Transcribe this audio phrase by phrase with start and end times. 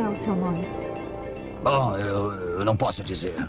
[0.00, 0.66] Qual é o seu nome?
[1.62, 3.46] Bom, eu, eu não posso dizer.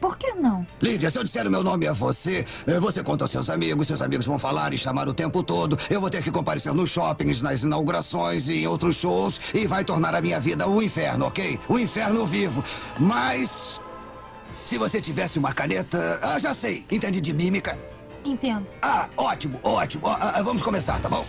[0.00, 0.66] Por que não?
[0.80, 3.86] Lídia, se eu disser o meu nome a você, eh, você conta aos seus amigos,
[3.86, 5.78] seus amigos vão falar e chamar o tempo todo.
[5.88, 9.84] Eu vou ter que comparecer nos shoppings, nas inaugurações e em outros shows e vai
[9.84, 11.60] tornar a minha vida um inferno, ok?
[11.70, 12.64] Um inferno vivo.
[12.98, 13.80] Mas.
[14.66, 16.18] Se você tivesse uma caneta.
[16.20, 17.78] Ah, já sei, entende de mímica?
[18.24, 18.66] Entendo.
[18.82, 20.08] Ah, ótimo, ótimo.
[20.08, 21.24] Ah, ah, vamos começar, tá bom?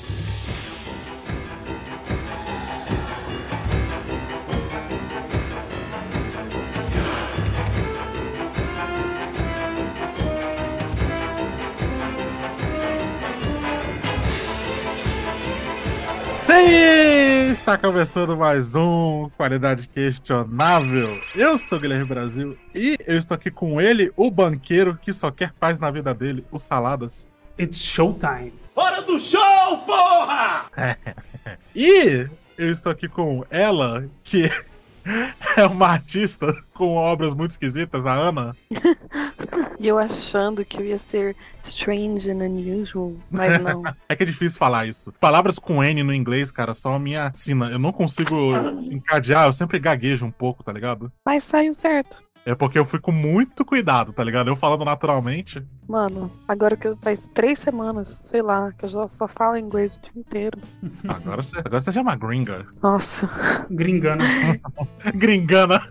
[17.63, 21.17] Está começando mais um Qualidade Questionável.
[21.33, 25.31] Eu sou o Guilherme Brasil e eu estou aqui com ele, o banqueiro que só
[25.31, 27.25] quer paz na vida dele, o Saladas.
[27.57, 28.51] It's showtime.
[28.75, 30.65] Hora do show, porra!
[31.73, 34.51] E eu estou aqui com ela, que
[35.57, 38.55] é uma artista com obras muito esquisitas, a Ana.
[39.79, 43.83] E eu achando que eu ia ser strange and unusual, mas não.
[44.07, 45.11] É que é difícil falar isso.
[45.19, 47.69] Palavras com N no inglês, cara, são a minha sina.
[47.69, 48.55] Eu não consigo
[48.89, 51.11] encadear, eu sempre gaguejo um pouco, tá ligado?
[51.25, 52.22] Mas saiu certo.
[52.45, 54.49] É porque eu fui com muito cuidado, tá ligado?
[54.49, 55.63] Eu falando naturalmente.
[55.87, 59.95] Mano, agora que eu- faz três semanas, sei lá, que eu só, só falo inglês
[59.95, 60.59] o dia inteiro.
[61.07, 62.65] Agora você, agora você chama gringa.
[62.81, 63.29] Nossa,
[63.69, 64.25] Gringana.
[65.15, 65.81] Gringana.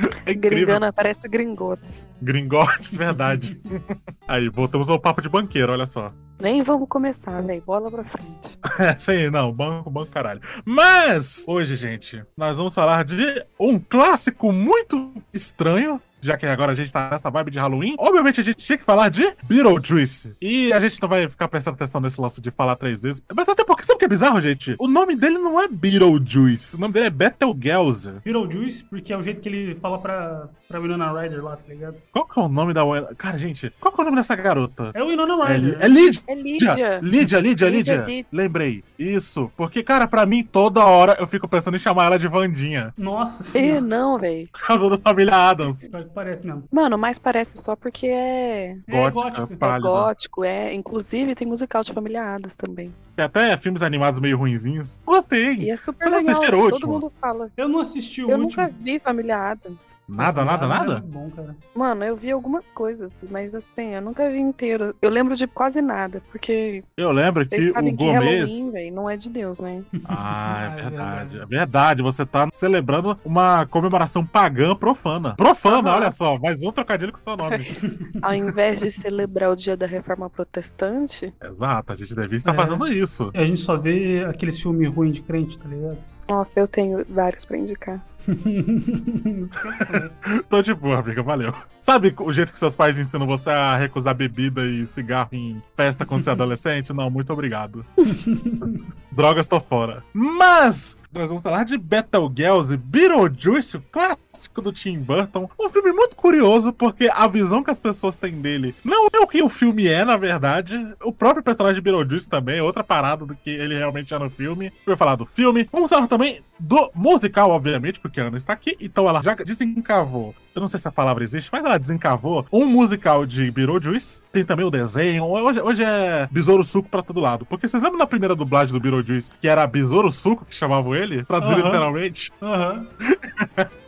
[0.26, 2.08] É gringana parece gringotes.
[2.20, 3.60] Gringotes, verdade.
[4.28, 6.12] Aí, voltamos ao papo de banqueiro, olha só.
[6.40, 7.62] Nem vamos começar, velho.
[7.66, 8.58] Bola pra frente.
[8.78, 10.40] É, sei, não, banco, banco caralho.
[10.64, 16.00] Mas, hoje, gente, nós vamos falar de um clássico muito estranho.
[16.22, 18.84] Já que agora a gente tá nessa vibe de Halloween, obviamente a gente tinha que
[18.84, 20.34] falar de Beetlejuice.
[20.40, 23.22] E a gente não vai ficar prestando atenção nesse lance de falar três vezes.
[23.34, 24.74] Mas até porque, sabe o que é bizarro, gente?
[24.78, 28.12] O nome dele não é Beetlejuice, o nome dele é Betelgeuse.
[28.24, 31.96] Beetlejuice, porque é o jeito que ele fala pra, pra Winona Ryder lá, tá ligado?
[32.12, 32.82] Qual que é o nome da...
[33.16, 34.90] Cara, gente, qual que é o nome dessa garota?
[34.94, 35.78] É o Winona É, Ryder.
[35.80, 36.22] é Lídia.
[36.28, 37.00] É Lídia, Lídia.
[37.02, 37.98] Lídia, Lídia, Lídia Lídia.
[38.02, 38.84] Di- Lembrei.
[38.98, 39.50] Isso.
[39.56, 42.92] Porque, cara, pra mim, toda hora eu fico pensando em chamar ela de Vandinha.
[42.96, 43.80] Nossa Ih, senhora.
[43.80, 44.48] não, velho.
[44.52, 45.80] Por causa da família Adams.
[45.88, 46.64] Que Parece mesmo.
[46.72, 49.64] Mano, mas parece só porque é, É Gótica, gótico.
[49.64, 50.74] é gótico, é.
[50.74, 52.92] Inclusive tem musical de familiadas também.
[53.16, 55.00] Tem até filmes animados meio ruinzinhos.
[55.06, 55.54] Gostei.
[55.54, 56.42] E é super Vocês legal.
[56.42, 56.92] o Todo último?
[56.94, 57.50] mundo fala.
[57.56, 58.62] Eu não assisti o Eu último.
[58.62, 59.78] nunca vi Família Adams.
[60.10, 60.96] Nada, nada, nada?
[60.96, 61.54] É bom, cara.
[61.74, 64.94] Mano, eu vi algumas coisas, mas assim, eu nunca vi inteiro.
[65.00, 68.50] Eu lembro de quase nada, porque Eu lembro que o que Gomes.
[68.50, 69.82] Halloween, velho, não é de Deus, né?
[70.06, 70.90] Ah, Ah, é é verdade.
[71.30, 71.42] verdade.
[71.42, 72.02] É verdade.
[72.02, 75.34] Você tá celebrando uma comemoração pagã profana.
[75.36, 76.38] Profana, olha só.
[76.38, 77.66] Mais um trocadilho com o seu nome.
[78.20, 82.56] Ao invés de celebrar o dia da reforma protestante, Exato, a gente devia estar É.
[82.56, 83.30] fazendo isso.
[83.34, 85.98] A gente só vê aqueles filmes ruins de crente, tá ligado?
[86.28, 88.00] nossa, eu tenho vários pra indicar.
[90.48, 91.54] Tô de boa, amiga, valeu.
[91.78, 96.06] Sabe o jeito que seus pais ensinam você a recusar bebida e cigarro em festa
[96.06, 96.92] quando você é adolescente?
[96.92, 97.84] Não, muito obrigado.
[99.12, 100.02] Drogas, tô fora.
[100.12, 105.50] Mas, nós vamos falar de Betelgeuse, Beetlejuice, o clássico do Tim Burton.
[105.58, 109.26] Um filme muito curioso, porque a visão que as pessoas têm dele não é o
[109.26, 110.76] que o filme é, na verdade.
[111.02, 114.30] O próprio personagem de Beetlejuice também é outra parada do que ele realmente é no
[114.30, 114.72] filme.
[114.86, 115.68] Vou falar do filme.
[115.72, 120.34] Vamos falar também do musical, obviamente, porque a Ana está aqui, então ela já desencavou.
[120.54, 124.20] Eu não sei se a palavra existe, mas ela desencavou um musical de Beetlejuice.
[124.32, 125.24] Tem também o desenho.
[125.24, 127.46] Hoje, hoje é Besouro Suco pra todo lado.
[127.46, 131.24] Porque vocês lembram da primeira dublagem do Beetlejuice, que era Besouro Suco, que chamavam ele?
[131.24, 132.32] Traduzido literalmente.
[132.42, 132.86] Aham.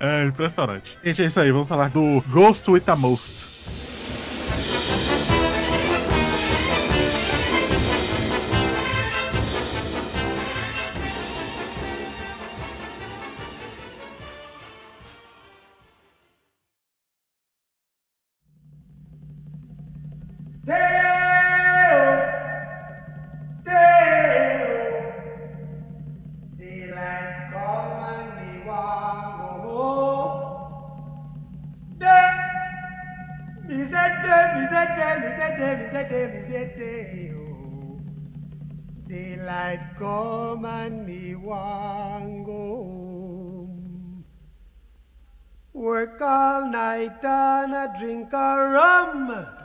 [0.00, 0.96] É impressionante.
[1.04, 1.52] Gente, é isso aí.
[1.52, 3.59] Vamos falar do Ghost with a Most.
[48.00, 49.60] Drink a rum.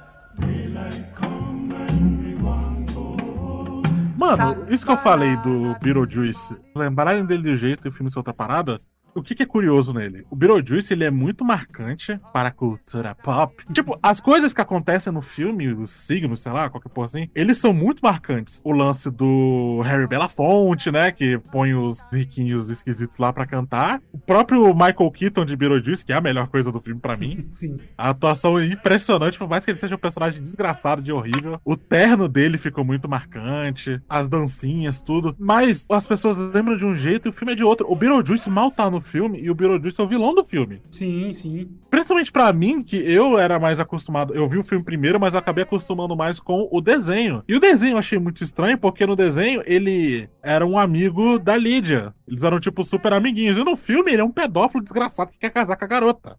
[4.18, 8.20] Mano, isso que eu falei do Beetlejuice, lembrarem dele de jeito e o filme ser
[8.20, 8.82] outra parada,
[9.16, 10.26] o que, que é curioso nele?
[10.30, 13.64] O Beetlejuice, ele é muito marcante para a cultura pop.
[13.72, 17.58] Tipo, as coisas que acontecem no filme, os signos, sei lá, qualquer porra assim, eles
[17.58, 18.60] são muito marcantes.
[18.64, 24.02] O lance do Harry Belafonte, né, que põe os riquinhos esquisitos lá pra cantar.
[24.12, 27.48] O próprio Michael Keaton de Beetlejuice, que é a melhor coisa do filme pra mim.
[27.54, 27.78] Sim.
[27.98, 31.60] A atuação é impressionante, por mais que ele seja um personagem desgraçado de horrível.
[31.64, 35.34] O terno dele ficou muito marcante, as dancinhas, tudo.
[35.40, 37.90] Mas as pessoas lembram de um jeito e o filme é de outro.
[37.90, 40.82] O Beetlejuice mal tá no filme e o Beetlejuice é o vilão do filme.
[40.92, 41.70] Sim, sim.
[41.90, 44.34] Principalmente pra mim, que eu era mais acostumado.
[44.34, 47.44] Eu vi o filme primeiro, mas acabei acostumando mais com o desenho.
[47.48, 51.56] E o desenho eu achei muito estranho, porque no desenho ele era um amigo da
[51.56, 52.14] Lídia.
[52.28, 53.58] Eles eram tipo super amiguinhos.
[53.58, 56.38] E no filme ele é um pedófilo desgraçado que quer casar com a garota.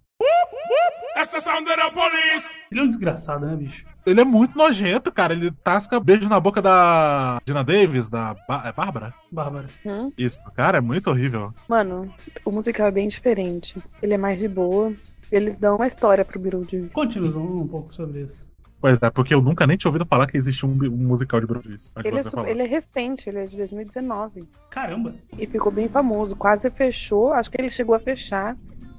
[2.71, 3.96] Ele é um desgraçado, né, bicho?
[4.07, 5.33] Ele é muito nojento, cara.
[5.33, 9.13] Ele tasca beijo na boca da Dina Davis, da Ba- é Bárbara.
[9.33, 9.67] Bárbara.
[9.85, 10.13] Hum?
[10.17, 11.53] Isso, cara, é muito horrível.
[11.69, 12.09] Mano,
[12.45, 13.77] o musical é bem diferente.
[14.01, 14.93] Ele é mais de boa.
[15.31, 16.91] Eles dão uma história pro Beetlejuice.
[16.91, 18.49] Conte-nos um, um pouco sobre isso.
[18.81, 21.47] Pois é, porque eu nunca nem tinha ouvido falar que existe um, um musical de
[21.49, 21.93] Beetlejuice.
[21.97, 24.45] É Ele é, ele é recente, ele é de 2019.
[24.71, 25.15] Caramba.
[25.37, 26.37] E ficou bem famoso.
[26.37, 27.33] Quase fechou.
[27.33, 28.57] Acho que ele chegou a fechar.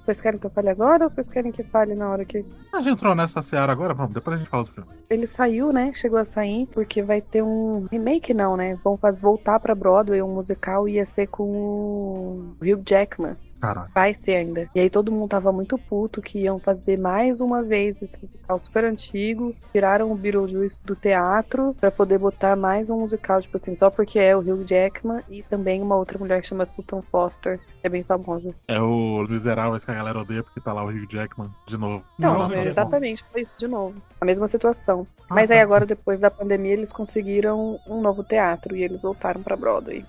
[0.07, 2.45] Vocês querem que eu fale agora ou vocês querem que fale na hora que.
[2.71, 4.89] A gente entrou nessa seara agora, vamos, depois a gente fala do filme.
[5.09, 5.91] Ele saiu, né?
[5.93, 8.79] Chegou a sair, porque vai ter um remake, não, né?
[8.81, 13.35] Vão fazer voltar pra Broadway um musical ia ser com o Hugh Jackman.
[13.59, 13.89] Caralho.
[13.93, 14.69] Vai ser ainda.
[14.73, 18.59] E aí todo mundo tava muito puto que iam fazer mais uma vez esse musical
[18.59, 19.55] super antigo.
[19.71, 24.19] Tiraram o Beetlejuice do teatro pra poder botar mais um musical, tipo assim, só porque
[24.19, 27.89] é o Hugh Jackman e também uma outra mulher que chama Sutton Foster, que é
[27.89, 28.53] bem famosa.
[28.67, 32.03] É o Miseráveis que a galera odeia porque tá lá o Hugh Jackman de novo.
[32.17, 34.01] Não, não, não, exatamente, foi isso de novo.
[34.21, 35.07] A mesma situação.
[35.29, 35.55] Ah, Mas tá.
[35.55, 40.05] aí agora, depois da pandemia, eles conseguiram um novo teatro e eles voltaram pra Broadway.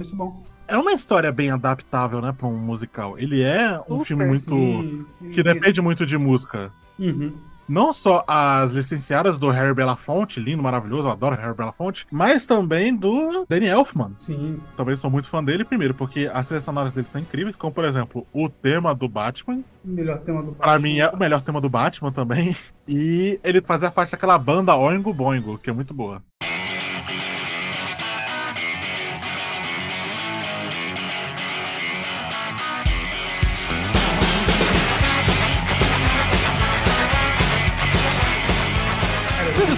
[0.00, 0.42] Isso é bom.
[0.68, 3.18] É uma história bem adaptável, né, pra um musical.
[3.18, 4.50] Ele é um Super, filme muito.
[4.50, 5.06] Sim.
[5.32, 6.70] que depende muito de música.
[6.98, 7.32] Uhum.
[7.68, 12.96] Não só as licenciadas do Harry Belafonte, lindo, maravilhoso, eu adoro Harry Belafonte, mas também
[12.96, 14.12] do Danny Elfman.
[14.18, 14.58] Sim.
[14.74, 17.84] Também sou muito fã dele, primeiro, porque as trilhas sonoras dele são incríveis, como por
[17.84, 19.60] exemplo, o tema do Batman.
[19.84, 22.56] Melhor tema do Pra mim é o melhor tema do Batman também.
[22.90, 26.22] E ele fazia parte daquela banda Oingo Boingo, que é muito boa.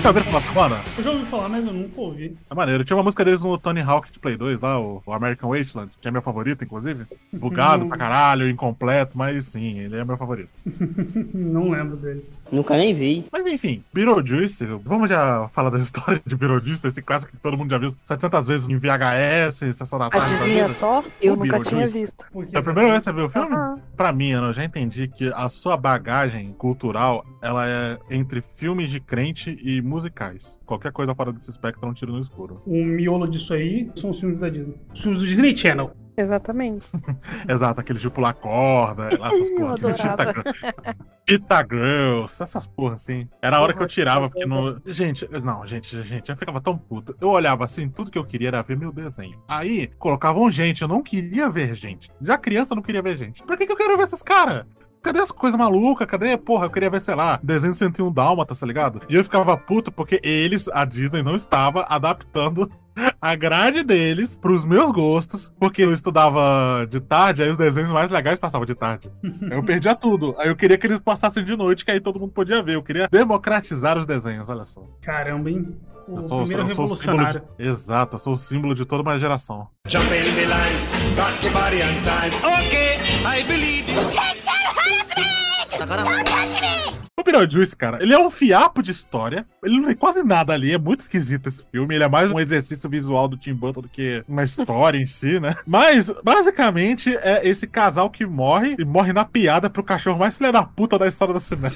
[0.00, 0.80] Já ouviram falar banda?
[0.96, 2.36] Eu já ouvi falar, mas eu nunca ouvi.
[2.50, 2.84] É maneiro.
[2.84, 5.90] Tinha uma música deles no Tony Hawk de Play 2 lá, o, o American Wasteland,
[6.00, 7.04] que é meu favorito, inclusive.
[7.32, 10.48] Bugado pra caralho, incompleto, mas sim, ele é meu favorito.
[11.34, 12.24] Não lembro dele.
[12.50, 13.26] Nunca nem vi.
[13.30, 17.70] Mas enfim, Beetlejuice, vamos já falar da história de Beetlejuice, desse clássico que todo mundo
[17.70, 20.34] já viu 700 vezes em VHS, Sessão da Tarde.
[20.34, 21.04] da Adivinha só?
[21.20, 22.24] Eu O nunca tinha visto.
[22.52, 23.54] É a primeira vez que você viu o filme?
[23.54, 23.78] Aham.
[23.96, 28.90] Pra mim, Ana, eu já entendi que a sua bagagem cultural, ela é entre filmes
[28.90, 30.58] de crente e musicais.
[30.64, 32.62] Qualquer coisa fora desse espectro é um tiro no escuro.
[32.64, 34.76] O miolo disso aí são os filmes da Disney.
[34.92, 35.92] Os filmes do Disney Channel.
[36.16, 36.86] Exatamente.
[37.48, 40.02] Exato, aquele de pular corda, lá essas Eu porras assim.
[40.02, 40.94] Cheetah,
[41.28, 43.28] Cheetah Girls, essas porras assim.
[43.40, 44.80] Era a hora que eu tirava, porque no.
[44.86, 47.16] Gente, não, gente, gente, eu ficava tão puto.
[47.20, 49.38] Eu olhava assim, tudo que eu queria era ver meu desenho.
[49.48, 52.10] Aí, colocavam gente, eu não queria ver gente.
[52.20, 53.42] Já criança eu não queria ver gente.
[53.42, 54.66] Por que, que eu quero ver esses caras?
[55.02, 56.06] Cadê as coisas malucas?
[56.06, 59.00] Cadê, porra, eu queria ver, sei lá, desenho 101 Dálmatas, tá ligado?
[59.08, 62.70] E eu ficava puto porque eles, a Disney, não estava adaptando
[63.20, 68.10] a grade deles pros meus gostos, porque eu estudava de tarde, aí os desenhos mais
[68.10, 69.10] legais passavam de tarde.
[69.50, 70.34] Eu perdia tudo.
[70.38, 72.74] Aí eu queria que eles passassem de noite, que aí todo mundo podia ver.
[72.74, 74.82] Eu queria democratizar os desenhos, olha só.
[75.00, 75.76] Caramba, hein?
[76.06, 77.34] O Eu sou, primeiro eu sou o símbolo de...
[77.34, 77.42] revolucionário.
[77.58, 79.68] Exato, eu sou o símbolo de toda uma geração.
[79.88, 82.36] Jump in the line, rock your body on time.
[82.58, 83.90] Okay, I believe
[84.64, 85.24] ハラスメ
[85.76, 85.86] ントト
[86.24, 89.46] タッチミー O Beetlejuice, cara, ele é um fiapo de história.
[89.62, 90.72] Ele não tem quase nada ali.
[90.72, 91.94] É muito esquisito esse filme.
[91.94, 95.38] Ele é mais um exercício visual do Tim Burton do que uma história em si,
[95.38, 95.54] né?
[95.66, 100.50] Mas, basicamente, é esse casal que morre e morre na piada pro cachorro mais filha
[100.50, 101.68] da puta da história do cinema.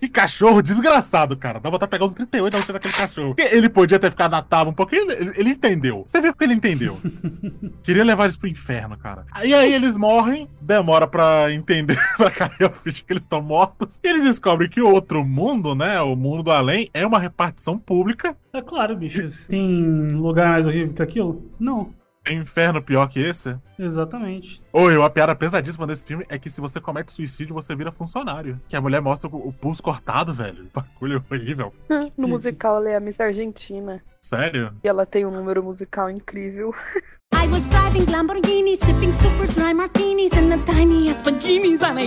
[0.00, 1.60] Que cachorro desgraçado, cara.
[1.60, 3.36] Dá vontade de pegar um 38 da daquele cachorro.
[3.38, 5.08] Ele podia ter ficado na tábua um pouquinho.
[5.12, 6.02] Ele, ele entendeu.
[6.04, 6.98] Você viu que ele entendeu.
[7.84, 9.24] Queria levar eles pro inferno, cara.
[9.44, 14.00] E aí eles morrem, demora pra entender, pra cair a ficha que eles estão mortos.
[14.02, 16.00] E eles descobrem que o outro mundo, né?
[16.00, 18.34] O mundo do além, é uma repartição pública.
[18.54, 19.28] É claro, bicho.
[19.46, 21.52] Tem lugar mais horrível que aquilo?
[21.60, 21.94] Não.
[22.24, 23.56] Tem inferno pior que esse.
[23.78, 24.62] Exatamente.
[24.72, 28.60] Oi, uma piada pesadíssima desse filme é que se você comete suicídio, você vira funcionário.
[28.68, 30.68] Que a mulher mostra o, o pulso cortado, velho.
[30.72, 31.72] Bagulho horrível.
[32.16, 34.02] No musical, ela é a Miss Argentina.
[34.20, 34.72] Sério?
[34.84, 36.72] E ela tem um número musical incrível.
[37.34, 41.06] I was driving Lamborghini, sipping super dry martinis in a tiny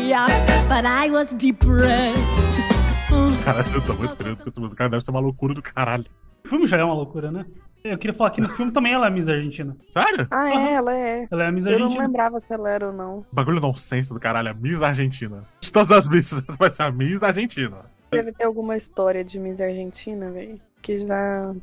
[0.10, 2.22] yacht, but I was depressed.
[3.46, 4.89] Caralho, eu tô muito feliz com esse musical.
[4.89, 6.05] Deve ser uma loucura do caralho.
[6.44, 7.46] O filme já é uma loucura, né?
[7.84, 9.77] Eu queria falar que no filme também ela é a Miss Argentina.
[9.91, 10.27] Sério?
[10.32, 11.27] Ah, é, ela é.
[11.29, 12.08] Ela é a Miss Eu não Argentina.
[12.08, 13.25] lembrava se ela era ou não.
[13.32, 14.50] Bagulho nonsense do caralho.
[14.50, 15.44] A Miss Argentina.
[15.62, 17.86] De todas as Misses, vai ser a Miss Argentina.
[18.12, 20.60] Deve ter alguma história de Miss Argentina, velho.
[20.82, 21.53] Que já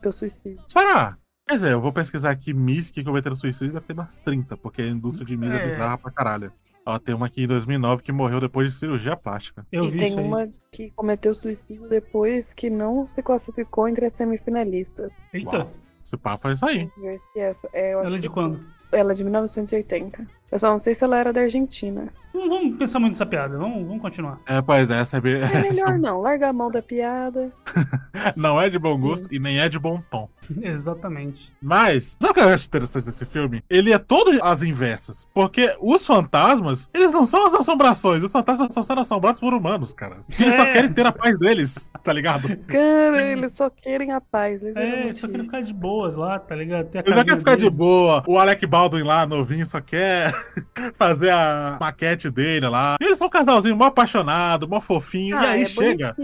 [0.00, 0.58] deu suicídio.
[0.68, 1.16] Será?
[1.46, 4.80] Quer dizer, eu vou pesquisar aqui Miss que cometeram suicídio deve ter umas 30, porque
[4.82, 5.64] a indústria de Miss é, É.
[5.66, 6.52] bizarra pra caralho.
[6.86, 9.66] Ó, tem uma aqui em 2009 que morreu depois de cirurgia plástica.
[9.72, 10.24] Eu e vi tem isso aí.
[10.26, 15.12] uma que cometeu suicídio depois que não se classificou entre as semifinalistas.
[15.32, 15.70] Eita, Uau.
[16.04, 16.90] Esse papo foi isso aí.
[17.36, 17.68] Essa.
[17.72, 18.60] É, eu ela é de quando?
[18.92, 20.26] Ela é de 1980.
[20.52, 22.08] Eu só não sei se ela era da Argentina.
[22.32, 24.40] Não vamos pensar muito nessa piada, vamos, vamos continuar.
[24.46, 27.52] É, pois é, essa é, bem- É essa melhor não, larga a mão da piada.
[28.36, 30.28] não é de bom gosto e nem é de bom tom.
[30.60, 31.52] Exatamente.
[31.62, 33.62] Mas, sabe o que eu acho interessante desse filme?
[33.70, 35.28] Ele é todo às inversas.
[35.32, 38.22] Porque os fantasmas, eles não são as assombrações.
[38.24, 40.16] Os fantasmas estão sendo assombrados por humanos, cara.
[40.38, 40.72] Eles só É.
[40.72, 42.48] querem ter a paz deles, tá ligado?
[42.66, 44.60] Cara, eles só querem a paz.
[44.62, 45.38] É, literalmente só isso.
[45.44, 46.88] ficar de boas lá, tá ligado?
[46.92, 47.78] Eles só querem ficar de deles.
[47.78, 48.24] boa.
[48.26, 50.33] O Alec Baldwin lá, novinho, só quer
[50.96, 52.96] fazer a maquete dele lá.
[53.00, 55.36] E eles são um casalzinho mó apaixonado, mó fofinho.
[55.40, 56.14] e Ah, aí é chega.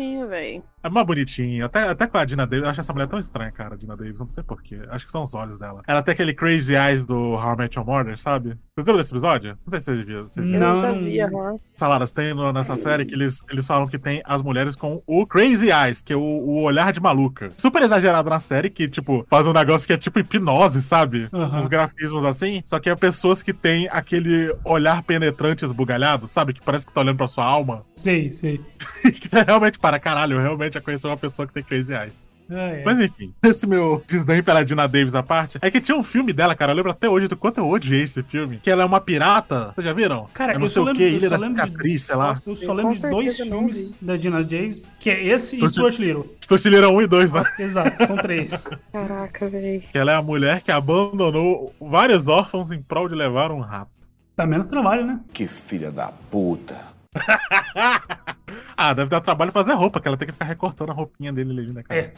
[0.82, 1.64] É mó bonitinho.
[1.64, 2.64] Até, até com a Dina Davis.
[2.64, 4.18] Eu acho essa mulher tão estranha, cara, a Dina Davis.
[4.20, 4.80] Não sei porquê.
[4.90, 5.82] Acho que são os olhos dela.
[5.86, 8.50] Ela tem aquele crazy eyes do How I Met Your Mother, sabe?
[8.74, 9.50] Vocês lembram desse episódio?
[9.66, 10.22] Não sei se vocês viram.
[10.28, 10.66] Vocês viram.
[10.68, 10.80] Eu Não.
[10.82, 11.56] já vi, aham.
[11.76, 15.26] Saladas, tem no- nessa série que eles, eles falam que tem as mulheres com o
[15.26, 17.50] Crazy Eyes, que é o, o olhar de maluca.
[17.58, 21.28] Super exagerado na série, que, tipo, faz um negócio que é tipo hipnose, sabe?
[21.32, 21.58] Aham.
[21.58, 22.62] Uns grafismos assim.
[22.64, 26.54] Só que é pessoas que têm aquele olhar penetrante esbugalhado, sabe?
[26.54, 27.84] Que parece que tá olhando pra sua alma.
[27.94, 28.60] Sei, sei.
[29.20, 32.28] que você realmente para, caralho, eu realmente já conheci uma pessoa que tem Crazy Eyes.
[32.50, 32.82] É, é.
[32.84, 36.32] Mas enfim, esse meu desdém pela Dina Davis à parte, é que tinha um filme
[36.32, 38.84] dela, cara, eu lembro até hoje do quanto eu odiei esse filme, que ela é
[38.84, 40.26] uma pirata, vocês já viram?
[40.34, 42.42] Cara, é não eu sei só o que, Ilha da lembro de- Cicatriz, sei lá.
[42.44, 45.98] Eu só lembro de dois filmes da Dina Davis, que é esse e Stuart- Stuart
[46.00, 46.36] Little.
[46.40, 46.58] Estou
[46.92, 47.44] 1 e 2, né?
[47.58, 48.68] Exato, são três.
[48.92, 49.82] Caraca, velho.
[49.82, 53.90] Que ela é a mulher que abandonou vários órfãos em prol de levar um rato.
[54.36, 55.20] Dá menos trabalho, né?
[55.32, 56.76] Que filha da puta.
[58.76, 61.50] ah, deve dar trabalho fazer roupa, que ela tem que ficar recortando a roupinha dele
[61.58, 62.00] ali, né, cara?
[62.00, 62.12] É.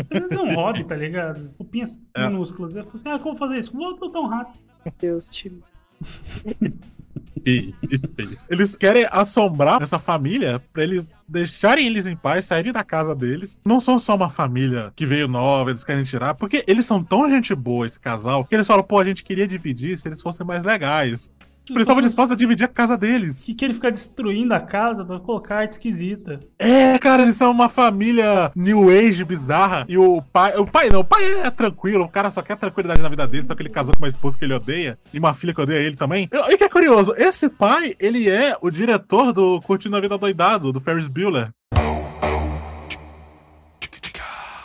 [0.00, 1.50] Às vezes é um hobby, tá ligado?
[1.58, 2.26] Roupinhas É.
[2.28, 2.74] minúsculas.
[2.74, 3.72] Eu falo assim, ah, como fazer isso?
[3.72, 4.58] Vou botar um rato.
[4.98, 5.52] Deus te.
[8.48, 13.58] Eles querem assombrar essa família pra eles deixarem eles em paz, saírem da casa deles.
[13.64, 17.28] Não são só uma família que veio nova, eles querem tirar, porque eles são tão
[17.28, 20.46] gente boa, esse casal, que eles falam, pô, a gente queria dividir se eles fossem
[20.46, 21.32] mais legais.
[21.68, 23.46] Tipo, eles estavam dispostos a dividir a casa deles.
[23.46, 26.40] E que ele fica destruindo a casa pra colocar arte esquisita.
[26.58, 29.84] É, cara, eles são uma família new age bizarra.
[29.86, 30.56] E o pai.
[30.56, 33.44] O pai não, o pai é tranquilo, o cara só quer tranquilidade na vida dele,
[33.44, 35.80] só que ele casou com uma esposa que ele odeia e uma filha que odeia
[35.80, 36.26] ele também.
[36.32, 40.72] E que é curioso, esse pai, ele é o diretor do Curtindo a Vida Doidado,
[40.72, 41.50] do Ferris Bueller.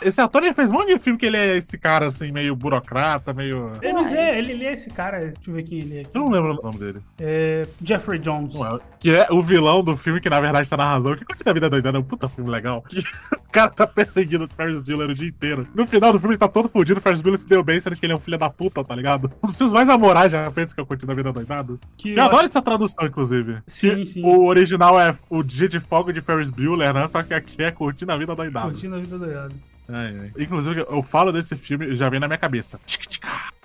[0.04, 2.54] Esse ator ele fez um monte de filme que ele é esse cara assim, meio
[2.54, 3.72] burocrata, meio.
[3.92, 5.18] Mas é, ele, ele é esse cara.
[5.18, 6.10] Deixa eu ver quem ele é aqui.
[6.14, 7.00] Eu não lembro o nome dele.
[7.18, 8.54] É Jeffrey Jones.
[8.54, 8.80] Não é.
[8.98, 11.14] Que é o vilão do filme que na verdade tá na razão.
[11.16, 12.82] Que Curtindo a Vida Doidado é um puta filme legal.
[12.82, 12.98] Que
[13.34, 15.66] o cara tá perseguindo o Ferris Bueller o dia inteiro.
[15.74, 17.96] No final do filme ele tá todo fudido, o Ferris Bueller se deu bem, sendo
[17.96, 19.30] que ele é um filho da puta, tá ligado?
[19.42, 21.78] Um dos filmes mais amorais já feitos que é o Curtindo a Vida Doidado.
[21.96, 23.58] Que Eu adoro essa tradução, inclusive.
[23.66, 24.24] Sim, Que sim.
[24.24, 27.06] O original é o Dia de Fogo de Ferris Bueller, né?
[27.08, 28.70] Só que aqui é Curtindo a Vida Doidado.
[28.72, 29.54] Curtindo a vida doidada.
[29.88, 30.32] Ai, ai.
[30.38, 32.78] Inclusive, eu falo desse filme e já vem na minha cabeça.
[32.86, 33.24] Tic-tic.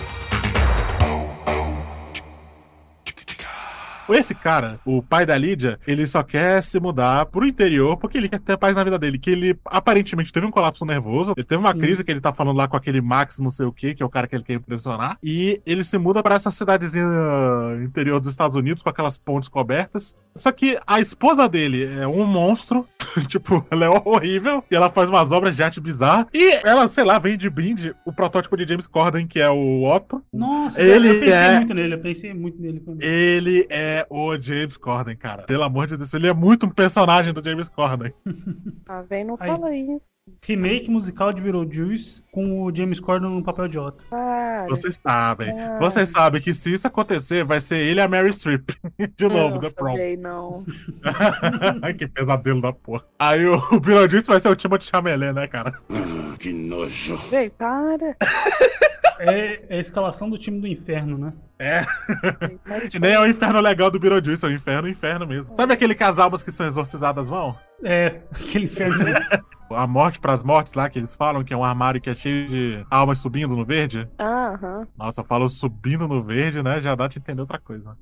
[4.13, 8.29] Esse cara, o pai da Lídia, ele só quer se mudar pro interior porque ele
[8.29, 9.17] quer ter paz na vida dele.
[9.19, 11.33] Que ele aparentemente teve um colapso nervoso.
[11.35, 11.79] Ele teve uma Sim.
[11.79, 14.05] crise que ele tá falando lá com aquele Max, não sei o que, que é
[14.05, 15.17] o cara que ele quer impressionar.
[15.23, 17.05] E ele se muda pra essa cidadezinha
[17.83, 20.15] interior dos Estados Unidos com aquelas pontes cobertas.
[20.35, 22.87] Só que a esposa dele é um monstro.
[23.27, 24.63] tipo, ela é horrível.
[24.69, 26.27] E ela faz umas obras de arte bizarra.
[26.33, 29.83] E ela, sei lá, vem de brinde o protótipo de James Corden, que é o
[29.83, 30.21] Otto.
[30.31, 33.01] Nossa, Ele eu pensei é- muito nele, eu pensei muito nele quando.
[33.01, 35.43] Ele é o James Corden, cara.
[35.43, 38.13] Pelo amor de Deus, ele é muito um personagem do James Corden.
[38.85, 39.29] Tá vendo?
[39.29, 39.49] Não Aí.
[39.49, 40.01] fala isso.
[40.45, 44.03] Remake musical de Beetlejuice com o James Corden no papel de Otto.
[44.09, 44.65] Para.
[44.67, 45.51] Vocês sabem.
[45.59, 45.77] Ah.
[45.79, 48.69] Vocês sabem que se isso acontecer, vai ser ele e a Mary Streep.
[49.15, 49.95] De novo, não The Prom.
[50.19, 50.65] não.
[51.81, 53.03] Ai, que pesadelo da porra.
[53.17, 55.73] Aí o, o Beetlejuice vai ser o Timothée Chalamet, né, cara?
[56.39, 57.17] Que nojo.
[57.29, 58.15] Véi, para.
[59.19, 61.33] É, é a escalação do time do inferno, né?
[61.59, 61.85] É.
[62.99, 65.53] Nem é o inferno legal do Beetlejuice, é o inferno, inferno mesmo.
[65.55, 67.57] Sabe aquele que as almas que são exorcizadas vão?
[67.83, 69.05] É, aquele inferno.
[69.71, 72.47] A morte pras mortes lá, que eles falam, que é um armário que é cheio
[72.47, 74.07] de almas subindo no verde.
[74.17, 74.87] Ah, aham.
[74.97, 76.79] Nossa, eu falo subindo no verde, né?
[76.79, 77.95] Já dá pra entender outra coisa.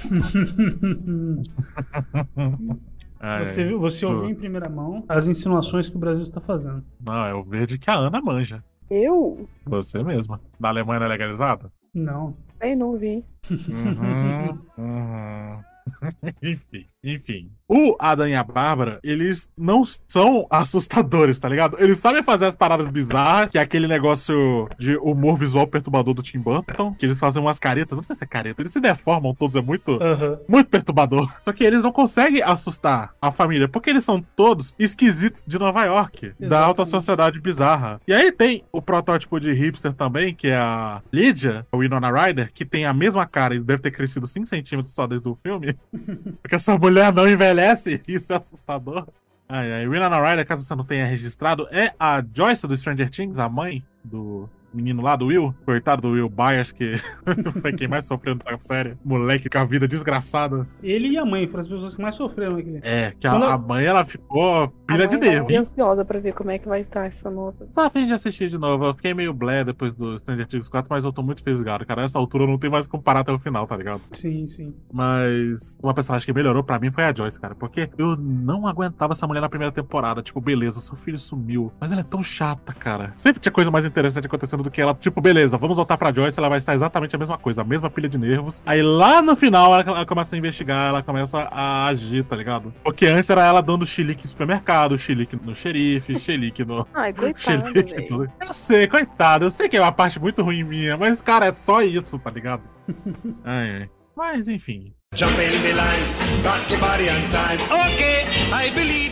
[3.22, 6.40] Ai, Você, viu- você tu- ouviu em primeira mão as insinuações que o Brasil está
[6.40, 6.82] fazendo.
[7.04, 8.64] Não, é o verde que a Ana manja.
[8.90, 9.46] Eu?
[9.66, 10.40] Você mesma.
[10.58, 11.70] Na Alemanha não é legalizado?
[11.94, 12.34] Não.
[12.60, 13.24] Eu não vi.
[13.50, 15.60] Uhum, uhum.
[16.42, 17.50] enfim, enfim.
[17.68, 21.76] O Adam e a Bárbara, eles não são assustadores, tá ligado?
[21.78, 26.22] Eles sabem fazer as paradas bizarras, que é aquele negócio de humor visual perturbador do
[26.22, 29.34] Tim Burton, que eles fazem umas caretas, não sei se é careta, eles se deformam
[29.34, 30.38] todos, é muito, Aham.
[30.48, 31.30] muito perturbador.
[31.44, 35.84] Só que eles não conseguem assustar a família, porque eles são todos esquisitos de Nova
[35.84, 36.90] York, da alta Exatamente.
[36.90, 38.00] sociedade bizarra.
[38.06, 42.50] E aí tem o protótipo de hipster também, que é a Lydia, a Winona Ryder,
[42.52, 45.69] que tem a mesma cara e deve ter crescido 5 centímetros só desde o filme.
[46.42, 49.06] porque essa mulher não envelhece, isso é assustador.
[49.48, 49.88] Ai, ai.
[49.88, 53.84] Winona Ryder, caso você não tenha registrado, é a Joyce do Stranger Things, a mãe
[54.04, 55.54] do menino lá do Will.
[55.64, 56.94] Coitado do Will Byers, que
[57.60, 58.96] foi quem mais sofreu nessa série.
[59.04, 60.66] Moleque com a vida desgraçada.
[60.82, 62.78] Ele e a mãe foram as pessoas que mais sofreram aqui.
[62.82, 65.46] É, que a, Quando- a mãe, ela ficou pilha de nervo.
[65.48, 67.66] ficar ansiosa pra ver como é que vai estar essa nova.
[67.74, 68.84] Tô a fim de assistir de novo.
[68.86, 72.02] Eu fiquei meio blé depois do Stranger Things 4, mas eu tô muito fisgado, cara.
[72.02, 74.00] Nessa altura eu não tenho mais como parar até o final, tá ligado?
[74.12, 74.74] Sim, sim.
[74.92, 77.54] Mas uma personagem que melhorou pra mim foi a Joyce, cara.
[77.54, 80.22] Porque eu não aguentava essa mulher na primeira temporada.
[80.22, 81.72] Tipo, beleza, seu filho sumiu.
[81.80, 83.12] Mas ela é tão chata, cara.
[83.16, 84.94] Sempre tinha coisa mais interessante acontecendo do que ela.
[84.94, 87.90] Tipo, beleza, vamos voltar pra Joyce, ela vai estar exatamente a mesma coisa, a mesma
[87.90, 88.62] pilha de nervos.
[88.66, 92.72] Aí lá no final ela, ela começa a investigar, ela começa a agir, tá ligado?
[92.82, 96.86] Porque antes era ela dando chilique no supermercado, chilique no xerife, chilique no.
[96.94, 98.30] Ai, coitado, Xilique, tudo.
[98.40, 99.44] Eu sei, coitado.
[99.46, 102.30] Eu sei que é uma parte muito ruim minha, mas, cara, é só isso, tá
[102.30, 102.62] ligado?
[103.44, 103.90] ai, ai.
[104.16, 104.92] Mas, enfim.
[105.14, 106.04] Jump in the line,
[106.44, 107.60] rock your body on time.
[107.72, 109.10] Okay, I believe.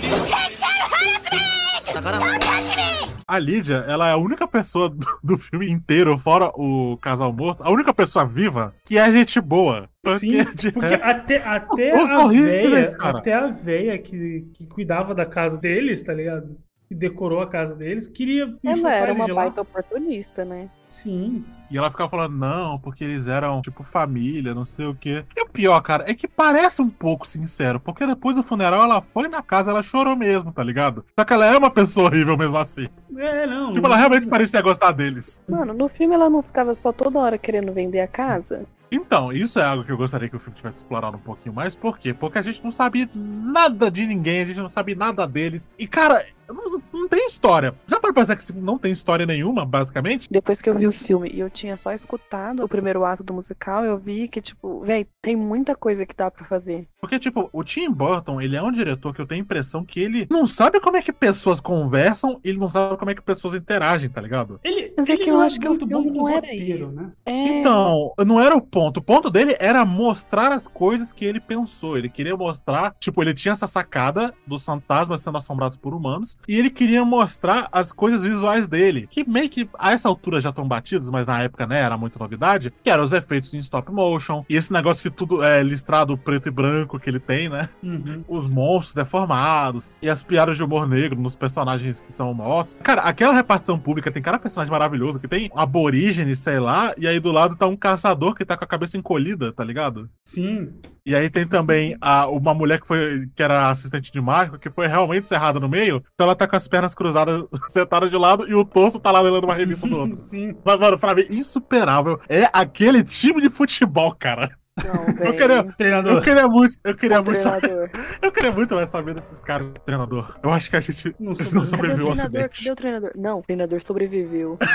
[3.27, 7.63] A Lídia, ela é a única pessoa do, do filme inteiro, fora o casal morto,
[7.63, 9.89] a única pessoa viva que é gente boa.
[10.19, 13.19] Sim, de porque até, até a cara.
[13.19, 16.57] até a véia que, que cuidava da casa deles, tá ligado?
[16.89, 20.71] Que decorou a casa deles, queria Ela enxutar era uma baita oportunista, né?
[20.89, 21.45] Sim.
[21.71, 25.23] E ela ficava falando, não, porque eles eram, tipo, família, não sei o quê.
[25.37, 29.03] E o pior, cara, é que parece um pouco sincero, porque depois do funeral ela
[29.03, 31.05] foi na casa, ela chorou mesmo, tá ligado?
[31.19, 32.89] Só que ela é uma pessoa horrível mesmo assim.
[33.17, 33.75] É, não.
[33.75, 35.43] Tipo, ela realmente parecia gostar deles.
[35.47, 38.65] Mano, no filme ela não ficava só toda hora querendo vender a casa?
[38.91, 41.77] Então, isso é algo que eu gostaria que o filme tivesse explorado um pouquinho mais.
[41.77, 42.15] Por quê?
[42.15, 45.71] Porque a gente não sabia nada de ninguém, a gente não sabia nada deles.
[45.79, 47.75] E, cara, não, não tem história.
[47.87, 50.29] Já para pensar que esse filme não tem história nenhuma, basicamente?
[50.31, 53.35] Depois que eu vi o filme e eu tinha só escutado o primeiro ato do
[53.35, 56.87] musical, eu vi que, tipo, véi, tem muita coisa que dá pra fazer.
[57.01, 60.01] Porque, tipo, o Tim Burton, ele é um diretor que eu tenho a impressão que
[60.01, 63.55] ele não sabe como é que pessoas conversam, ele não sabe como é que pessoas
[63.55, 64.59] interagem, tá ligado?
[64.65, 66.29] Ele, Mas é ele que eu não acho que o muito bom filme com não
[66.29, 66.93] era roteiro, isso.
[66.93, 67.13] né?
[67.27, 68.99] É, Então, não era o ponto.
[68.99, 71.99] O ponto dele era mostrar as coisas que ele pensou.
[71.99, 76.57] Ele queria mostrar, tipo, ele tinha essa sacada dos fantasmas sendo assombrados por humanos, e
[76.57, 80.69] ele queria mostrar as coisas visuais dele, que meio que a essa altura já estão
[80.69, 84.45] batidos, mas na época, né, era muito novidade, que eram os efeitos em stop motion,
[84.49, 87.69] e esse negócio que tudo é listrado preto e branco que ele tem, né?
[87.83, 88.25] Uhum.
[88.29, 92.77] os monstros deformados e as piadas de humor negro nos personagens que são mortos.
[92.81, 97.09] Cara, aquela repartição pública tem cada personagem maravilhoso que tem um aborígene, sei lá, e
[97.09, 100.09] aí do lado tá um caçador que tá com a cabeça encolhida, tá ligado?
[100.25, 100.73] Sim.
[101.05, 104.71] E aí tem também a, uma mulher que foi que era assistente de mágico, que
[104.71, 108.49] foi realmente cerrada no meio, então ela tá com as pernas cruzadas, sentada de lado,
[108.49, 110.17] e o torso tá lá lendo uma revista do outro.
[110.29, 110.55] Sim.
[110.65, 114.57] Mas, mano, pra mim, insuperável é aquele time de futebol, cara.
[114.87, 116.23] Não, Eu queria, eu Treinador.
[116.23, 117.91] queria muito, eu queria O muito saber
[118.23, 120.37] eu queria muito mais saber desses caras do treinador.
[120.43, 122.07] Eu acho que a gente Não não, sobreviveu.
[122.07, 122.59] Ao acidente.
[122.61, 123.11] Cadê o treinador?
[123.17, 124.59] Não, o treinador sobreviveu.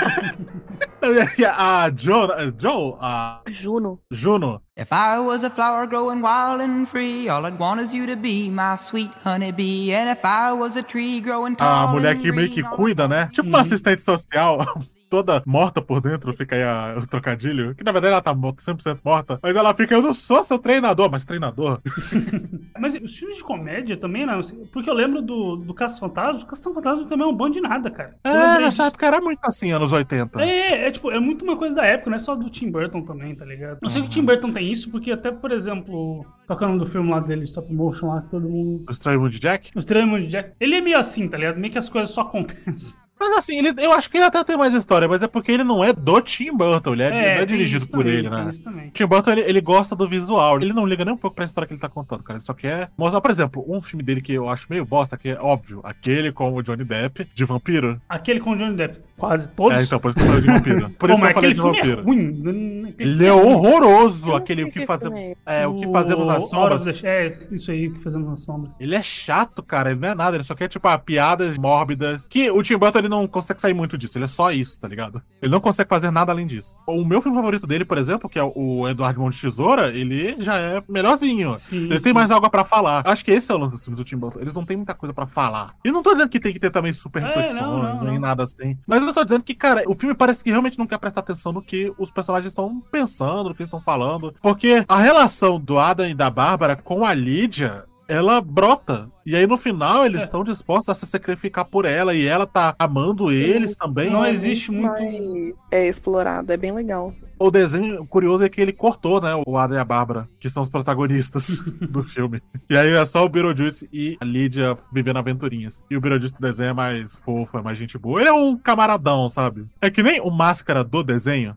[1.56, 4.00] A Jo, Joe, a Juno.
[4.10, 8.06] Juno, If I was a flower growing wild and free, all I'd want is you
[8.06, 9.92] to be my sweet honeybee.
[9.94, 13.10] And if I was a tree growing tall a mulher que meio que cuida, I'd
[13.10, 13.28] né?
[13.32, 14.58] Tipo uma assistente social.
[15.14, 17.74] Toda morta por dentro, fica aí a- o trocadilho.
[17.74, 19.38] Que na verdade ela tá morta, 100% morta.
[19.42, 21.80] Mas ela fica, eu não sou seu treinador, mas treinador.
[22.78, 24.40] Mas os filmes de comédia também, não.
[24.72, 26.40] Porque eu lembro do, do Caça Fantasma.
[26.42, 28.16] O Caça Fantasma também é um bom de nada, cara.
[28.24, 30.40] Eu É, nessa época era muito assim, anos 80.
[30.42, 33.02] É, é, tipo, é muito uma coisa da época, não é só do Tim Burton
[33.02, 33.78] também, tá ligado?
[33.80, 34.14] Não sei que o Uhum.
[34.14, 37.20] Tim Burton tem isso, porque até, por exemplo, qual é o nome do filme lá
[37.20, 38.84] dele, stop motion lá, que todo mundo.
[38.88, 39.70] O Estranho Mundo de Jack?
[39.74, 40.52] O Estranho Mundo de Jack.
[40.60, 41.56] Ele é meio assim, tá ligado?
[41.58, 42.98] Meio que as coisas só acontecem.
[43.26, 45.64] Mas assim, ele, eu acho que ele até tem mais história, mas é porque ele
[45.64, 48.52] não é do Tim Burton, ele é, É, não é dirigido por também, ele, né?
[48.92, 51.66] Tim Burton, ele, ele gosta do visual, ele não liga nem um pouco pra história
[51.66, 52.38] que ele tá contando, cara.
[52.38, 55.30] Ele só quer mostrar, por exemplo, um filme dele que eu acho meio bosta, que
[55.30, 58.00] é óbvio, aquele com o Johnny Depp, de vampiro.
[58.08, 59.00] Aquele com o Johnny Depp.
[59.16, 59.78] Quase todos.
[59.78, 60.90] É, então, por isso que eu falei de vampiro.
[60.90, 62.00] Por Pô, isso que eu falei de filme vampiro.
[62.00, 62.88] é ruim.
[62.88, 65.36] Aquele Ele é horroroso, Eu aquele o que fazemos.
[65.46, 67.04] É, o que fazemos nas O sombras.
[67.04, 68.74] É, isso aí que fazemos nas sombras.
[68.78, 69.90] Ele é chato, cara.
[69.90, 70.36] Ele não é nada.
[70.36, 72.26] Ele só quer, tipo, ah, piadas mórbidas.
[72.28, 74.18] Que o Tim Burton ele não consegue sair muito disso.
[74.18, 75.22] Ele é só isso, tá ligado?
[75.40, 76.78] Ele não consegue fazer nada além disso.
[76.86, 80.56] O meu filme favorito dele, por exemplo, que é o Eduardo de Tesoura, ele já
[80.56, 81.56] é melhorzinho.
[81.58, 82.04] Sim, Ele sim.
[82.04, 83.02] tem mais algo pra falar.
[83.06, 84.40] Acho que esse é o lance dos filmes do Tim Burton.
[84.40, 85.74] Eles não têm muita coisa pra falar.
[85.84, 88.18] E não tô dizendo que tem que ter também super É, reflexões, não, não, nem
[88.18, 88.76] nada assim.
[88.86, 91.52] Mas eu tô dizendo que, cara, o filme parece que realmente não quer prestar atenção
[91.52, 94.34] no que os personagens estão pensando, no que eles estão falando.
[94.42, 97.84] Porque a relação do Adam e da Bárbara com a Lídia.
[98.06, 99.08] Ela brota.
[99.24, 100.24] E aí, no final, eles É.
[100.24, 102.14] estão dispostos a se sacrificar por ela.
[102.14, 104.10] E ela tá amando eles também.
[104.10, 107.14] Não É existe muito- mais, é explorado, é bem legal.
[107.38, 109.30] O desenho curioso é que ele cortou, né?
[109.46, 111.46] O Adam e a Bárbara, que são os protagonistas
[111.90, 112.42] do filme.
[112.68, 115.82] E aí é só o Beetlejuice e a Lídia vivendo aventurinhas.
[115.90, 118.20] E o Beetlejuice do desenho é mais fofo, é mais gente boa.
[118.20, 119.64] Ele é um camaradão, sabe?
[119.80, 121.56] É que nem o Máscara do desenho.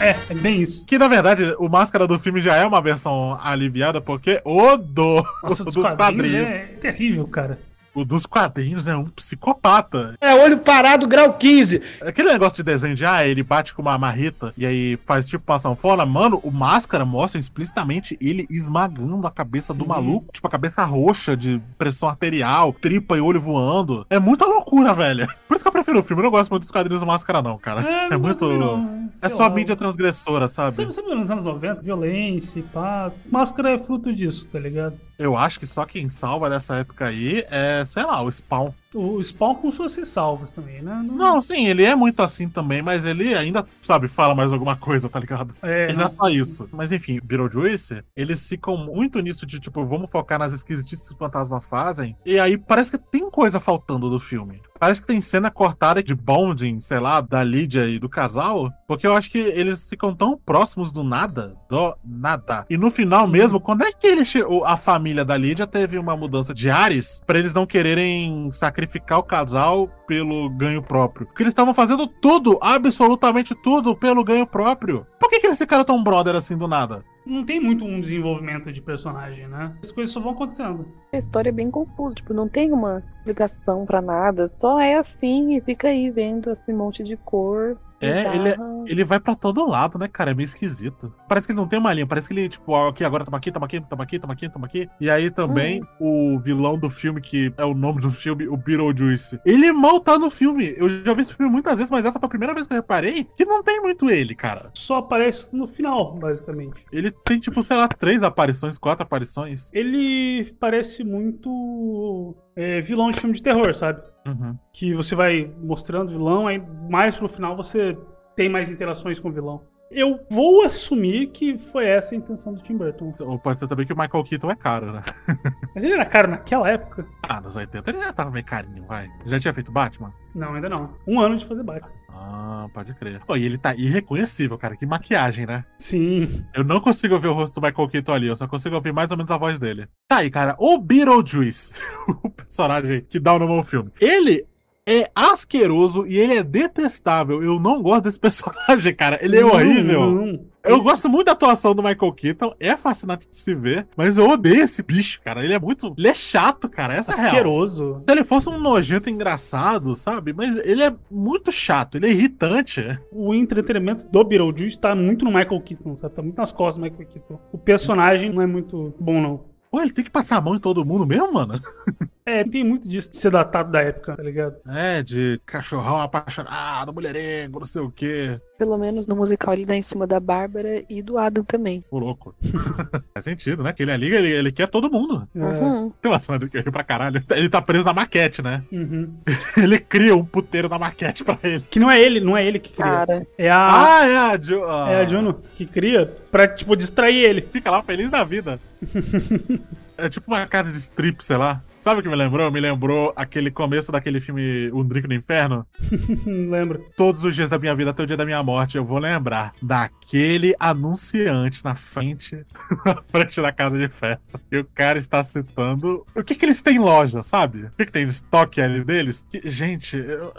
[0.00, 0.86] É, é bem isso.
[0.86, 5.22] Que na verdade o Máscara do filme já é uma versão aliviada, porque o do
[5.42, 6.48] Nossa, o dos dos quadrinhos, quadrinhos.
[6.48, 7.58] é terrível, cara.
[7.94, 10.14] O dos quadrinhos é um psicopata.
[10.20, 11.82] É olho parado, grau 15.
[12.00, 15.50] Aquele negócio de desenho de, ah, ele bate com uma marreta e aí faz tipo
[15.50, 16.06] uma sanfona.
[16.06, 19.88] Mano, o Máscara mostra explicitamente ele esmagando a cabeça do Sim.
[19.88, 20.32] maluco.
[20.32, 24.06] Tipo, a cabeça roxa de pressão arterial, tripa e olho voando.
[24.08, 25.26] É muita loucura, velho.
[25.48, 26.20] Por isso que eu prefiro o filme.
[26.22, 27.80] Eu não gosto muito dos quadrinhos do Máscara, não, cara.
[27.82, 28.46] É, É, muito...
[28.52, 29.10] não.
[29.22, 29.50] É só lá.
[29.50, 30.74] mídia transgressora, sabe?
[30.74, 33.10] Sabe, sabe nos anos 90, violência e pá.
[33.30, 34.94] Máscara é fruto disso, tá ligado?
[35.18, 38.72] Eu acho que só quem salva dessa época aí é, sei lá, o Spawn.
[38.94, 41.04] O Spawn com suas ressalvas também, né?
[41.08, 45.08] Não, sim, ele é muito assim também, mas ele ainda, sabe, fala mais alguma coisa,
[45.08, 45.54] tá ligado?
[45.62, 46.68] É, Ele não é só isso.
[46.72, 51.18] Mas enfim, Beetlejuice, eles ficam muito nisso de, tipo, vamos focar nas esquisitices que os
[51.18, 52.16] fantasmas fazem.
[52.26, 54.60] E aí parece que tem coisa faltando do filme.
[54.78, 58.72] Parece que tem cena cortada de bonding, sei lá, da Lídia e do casal.
[58.88, 61.54] Porque eu acho que eles ficam tão próximos do nada.
[61.68, 62.64] Do nada.
[62.68, 63.30] E no final Sim.
[63.32, 66.70] mesmo, quando é que ele che- o- a família da Lídia teve uma mudança de
[66.70, 68.79] ares pra eles não quererem sacrificar
[69.18, 71.26] o casal pelo ganho próprio?
[71.26, 75.06] Porque eles estavam fazendo tudo, absolutamente tudo, pelo ganho próprio.
[75.18, 77.04] Por que, que eles ficaram tão brother assim do nada?
[77.26, 79.74] Não tem muito um desenvolvimento de personagem, né?
[79.82, 80.86] As coisas só vão acontecendo.
[81.12, 85.56] A história é bem confusa, tipo, não tem uma explicação pra nada, só é assim
[85.56, 87.76] e fica aí vendo esse monte de cor.
[88.00, 88.56] É, ele é-.
[88.86, 90.30] Ele vai pra todo lado, né, cara?
[90.30, 91.14] É meio esquisito.
[91.28, 92.06] Parece que ele não tem uma linha.
[92.06, 94.64] Parece que ele, tipo, aqui, agora tamo aqui, tamo aqui, tamo aqui, tamo aqui, tamo
[94.64, 94.88] aqui.
[95.00, 99.38] E aí também o vilão do filme, que é o nome do filme, o Beetlejuice.
[99.44, 100.74] Ele mal tá no filme.
[100.76, 102.76] Eu já vi esse filme muitas vezes, mas essa foi a primeira vez que eu
[102.76, 104.70] reparei que não tem muito ele, cara.
[104.74, 106.84] Só aparece no final, basicamente.
[106.92, 109.70] Ele tem, tipo, sei lá, três aparições, quatro aparições.
[109.72, 114.02] Ele parece muito é, vilão de filme de terror, sabe?
[114.26, 114.56] Uhum.
[114.72, 117.96] Que você vai mostrando o vilão, aí mais pro final você
[118.36, 119.62] tem mais interações com o vilão.
[119.90, 123.12] Eu vou assumir que foi essa a intenção do Tim Burton.
[123.20, 125.02] Ou pode ser também que o Michael Keaton é caro, né?
[125.74, 127.04] Mas ele era caro naquela época?
[127.24, 129.10] Ah, nos 80 ele já tava meio carinho, vai.
[129.26, 130.14] Já tinha feito Batman?
[130.32, 130.94] Não, ainda não.
[131.04, 131.90] Um ano de fazer Batman.
[132.08, 133.20] Ah, pode crer.
[133.26, 134.76] Pô, e ele tá irreconhecível, cara.
[134.76, 135.64] Que maquiagem, né?
[135.78, 136.44] Sim.
[136.54, 139.10] Eu não consigo ouvir o rosto do Michael Keaton ali, eu só consigo ouvir mais
[139.10, 139.88] ou menos a voz dele.
[140.06, 141.72] Tá aí, cara, o Beetlejuice,
[142.22, 144.46] o personagem que dá o nome ao filme, ele
[144.90, 147.42] é asqueroso e ele é detestável.
[147.42, 149.18] Eu não gosto desse personagem, cara.
[149.24, 150.10] Ele é Não, horrível.
[150.10, 150.50] não.
[150.62, 154.28] Eu gosto muito da atuação do Michael Keaton, é fascinante de se ver, mas eu
[154.28, 155.42] odeio esse bicho, cara.
[155.42, 155.94] Ele é muito.
[155.96, 156.92] Ele é chato, cara.
[156.94, 157.28] Essa é a real.
[157.30, 158.02] Asqueroso.
[158.06, 160.34] Se ele fosse um nojento engraçado, sabe?
[160.34, 162.82] Mas ele é muito chato, ele é irritante.
[163.10, 166.14] O entretenimento do Beetlejuice tá muito no Michael Keaton, sabe?
[166.14, 167.40] Tá muito nas costas do Michael Keaton.
[167.52, 169.40] O personagem não é muito bom, não.
[169.70, 171.54] Pô, ele tem que passar a mão em todo mundo mesmo, mano?
[172.24, 174.56] É, tem muito disso de ser datado da época, tá ligado?
[174.68, 178.38] É, de cachorrão apaixonado, mulherengo, não sei o quê.
[178.58, 181.82] Pelo menos no musical ele dá em cima da Bárbara e do Adam também.
[181.90, 182.34] O louco.
[183.14, 183.72] Faz sentido, né?
[183.72, 185.26] Que ele ali, ele, ele quer todo mundo.
[185.34, 185.90] Uhum.
[186.00, 187.22] Tem uma cena dele que eu ri pra caralho.
[187.30, 188.62] Ele tá preso na maquete, né?
[188.70, 189.14] Uhum.
[189.56, 191.64] Ele cria um puteiro na maquete pra ele.
[191.70, 192.84] Que não é ele, não é ele que cria.
[192.84, 197.24] Cara, É a, Ah, é a, jo é a Juno que cria pra, tipo, distrair
[197.24, 197.40] ele.
[197.40, 198.60] Fica lá feliz da vida.
[199.96, 201.62] é tipo uma casa de strip, sei lá.
[201.80, 202.50] Sabe o que me lembrou?
[202.52, 205.66] Me lembrou aquele começo daquele filme Um Drink no Inferno.
[206.26, 206.78] Lembra?
[206.94, 209.54] Todos os dias da minha vida até o dia da minha morte, eu vou lembrar
[209.62, 212.44] daquele anunciante na frente,
[212.84, 214.38] na frente da casa de festa.
[214.52, 217.62] E o cara está citando o que, que eles têm em loja, sabe?
[217.64, 219.24] O que, que tem de estoque ali deles?
[219.30, 220.34] Que, gente, eu-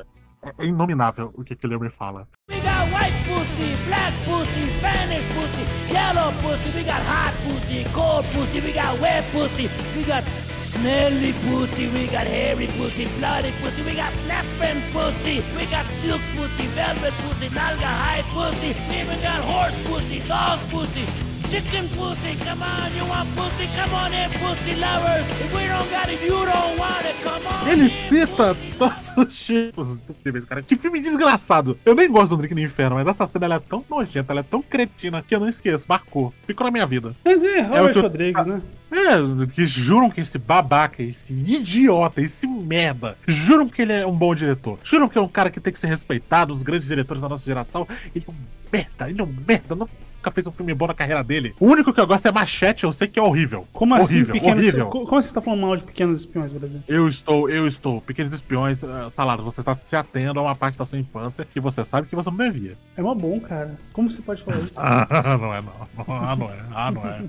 [0.59, 2.27] é inominável o que, que ele me fala.
[2.51, 8.25] We got white pussy, black pussy, Spanish pussy, yellow pussy, we got hot pussy, cold
[8.33, 10.23] pussy, we got wet pussy, we got
[10.71, 16.21] smelly pussy, we got hairy pussy, bloody pussy, we got snapping pussy, we got silk
[16.35, 21.30] pussy, velvet pussy, nalga hide pussy, we even got horse pussy, dog pussy.
[21.49, 23.67] Chicken pussy, come on, you want pussy?
[23.75, 25.25] Come on in, pussy lovers.
[25.41, 27.15] If we don't got it, you don't want it.
[27.21, 27.67] Come on.
[27.67, 30.61] Ele cita todos os tipos possíveis, cara.
[30.61, 31.77] Que filme desgraçado.
[31.85, 34.39] Eu nem gosto do Drink no Inferno, mas essa cena ela é tão nojenta, ela
[34.39, 35.85] é tão cretina que eu não esqueço.
[35.89, 36.33] Marcou.
[36.47, 37.13] Ficou na minha vida.
[37.25, 38.61] Mas é, Robert eu- Rodrigues, né?
[38.93, 44.15] É, que juram que esse babaca, esse idiota, esse merda, juram que ele é um
[44.15, 44.77] bom diretor.
[44.83, 47.43] Juram que é um cara que tem que ser respeitado, os grandes diretores da nossa
[47.43, 47.85] geração.
[48.15, 48.35] Ele é um
[48.71, 49.87] merda, ele é um merda.
[50.21, 51.55] Nunca fez um filme bom na carreira dele.
[51.59, 53.67] O único que eu gosto é Machete, eu sei que é horrível.
[53.73, 54.63] Como assim, horrível, pequenos...
[54.63, 54.85] horrível.
[54.85, 56.79] co- Como você tá falando mal de pequenos espiões, Brasil?
[56.87, 57.99] Eu estou, eu estou.
[58.01, 61.59] Pequenos espiões, uh, Salado, você está se atendo a uma parte da sua infância que
[61.59, 62.77] você sabe que você não devia.
[62.95, 63.75] É mó bom, cara.
[63.93, 64.75] Como você pode falar isso?
[64.79, 65.71] Ah, não é não.
[66.07, 66.57] Ah, não é.
[66.75, 67.21] Ah, não é.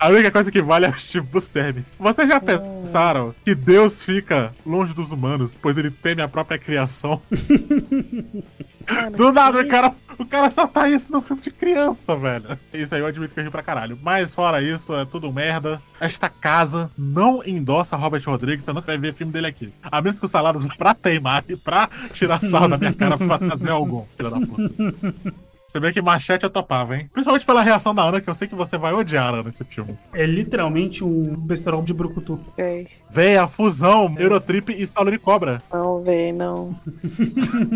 [0.00, 1.84] A única coisa que vale é o Steve Buscemi.
[1.98, 7.20] Vocês já pensaram que Deus fica longe dos humanos, pois ele teme a própria criação?
[9.16, 12.58] Do nada, o cara, o cara só tá isso no filme de criança, velho.
[12.72, 13.98] Isso aí eu admito que eu ri pra caralho.
[14.02, 15.80] Mas fora isso, é tudo merda.
[16.00, 19.72] Esta casa não endossa Robert Rodrigues, você não vai ver filme dele aqui.
[19.82, 23.38] A menos que o salário pra teimar e pra tirar sal da minha cara pra
[23.38, 25.32] fazer algum, filho da puta.
[25.72, 27.08] Você vê que machete eu topava, hein?
[27.10, 29.96] Principalmente pela reação da Ana, que eu sei que você vai odiar Ana nesse filme.
[30.12, 32.38] É literalmente um besterol de brucutu.
[32.58, 32.84] É.
[33.08, 35.62] Véi, a fusão Eurotrip e Stallone Cobra.
[35.72, 36.78] Não, véi, não.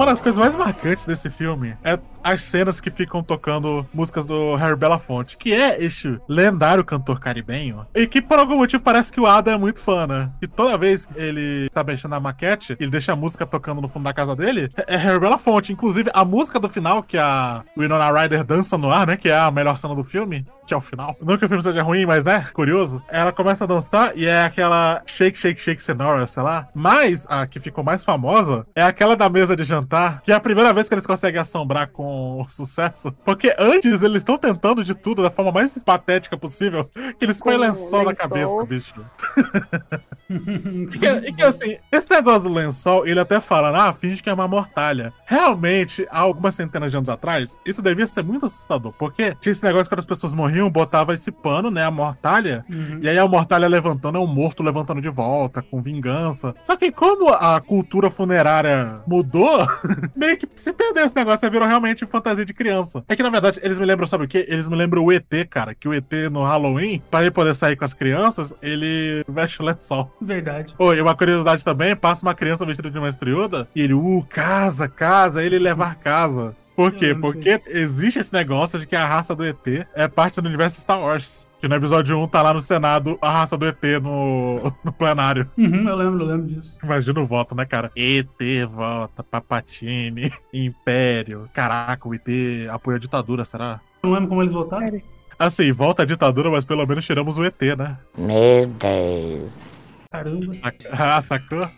[0.01, 4.55] Uma das coisas mais marcantes desse filme é as cenas que ficam tocando músicas do
[4.55, 9.19] Harry Belafonte, que é este lendário cantor caribenho, e que por algum motivo parece que
[9.19, 10.31] o Ada é muito fã, né?
[10.41, 13.87] E toda vez que ele tá mexendo na maquete, ele deixa a música tocando no
[13.87, 15.71] fundo da casa dele, é Harry Belafonte.
[15.71, 19.17] Inclusive, a música do final, que a Winona Ryder dança no ar, né?
[19.17, 21.15] Que é a melhor cena do filme, que é o final.
[21.21, 22.47] Não que o filme seja ruim, mas, né?
[22.53, 23.03] Curioso.
[23.07, 26.69] Ela começa a dançar e é aquela Shake, Shake, Shake Sonora, sei lá.
[26.73, 29.90] Mas a que ficou mais famosa é aquela da mesa de jantar,
[30.23, 33.11] que é a primeira vez que eles conseguem assombrar com sucesso.
[33.25, 36.81] Porque antes eles estão tentando de tudo da forma mais patética possível,
[37.17, 38.15] que eles põem Com lençol na lençol.
[38.15, 38.93] cabeça, bicho.
[40.29, 44.29] E que, e que, assim, esse negócio do lençol, ele até fala, ah, finge que
[44.29, 45.11] é uma mortalha.
[45.25, 49.63] Realmente, há algumas centenas de anos atrás, isso devia ser muito assustador, porque tinha esse
[49.63, 52.63] negócio que quando as pessoas morriam, botava esse pano, né, a mortalha,
[53.01, 56.55] e aí a mortalha levantando, é um morto levantando de volta, com vingança.
[56.63, 59.67] Só que como a cultura funerária mudou,
[60.15, 63.03] meio que se perdeu esse negócio, virou realmente fantasia de criança.
[63.07, 64.45] É que, na verdade, eles me lembram, sabe o quê?
[64.47, 67.75] Eles me lembram o ET, cara, que o ET no Halloween, para ele poder sair
[67.75, 70.15] com as crianças, ele veste o lençol.
[70.21, 70.73] Verdade.
[70.77, 74.87] Oi, uma curiosidade também, passa uma criança vestida de uma estriuda e ele, uh, casa,
[74.87, 76.55] casa, ele levar casa.
[76.75, 77.13] Por quê?
[77.13, 80.99] Porque existe esse negócio de que a raça do ET é parte do universo Star
[80.99, 81.45] Wars.
[81.61, 85.47] Que no episódio 1 tá lá no Senado a raça do ET no, no plenário.
[85.55, 86.79] Uhum, eu lembro, eu lembro disso.
[86.83, 87.91] Imagina o voto, né, cara?
[87.95, 88.27] ET
[88.67, 91.47] vota, Papatini, Império.
[91.53, 92.27] Caraca, o ET
[92.67, 93.79] apoia a ditadura, será?
[94.01, 94.99] Não lembro como eles votaram?
[95.37, 97.95] Assim, volta a ditadura, mas pelo menos tiramos o ET, né?
[98.17, 99.91] Meu Deus.
[100.11, 100.53] Caramba.
[100.91, 101.69] Ah, sacou?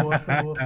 [0.00, 0.56] Boa, foi boa.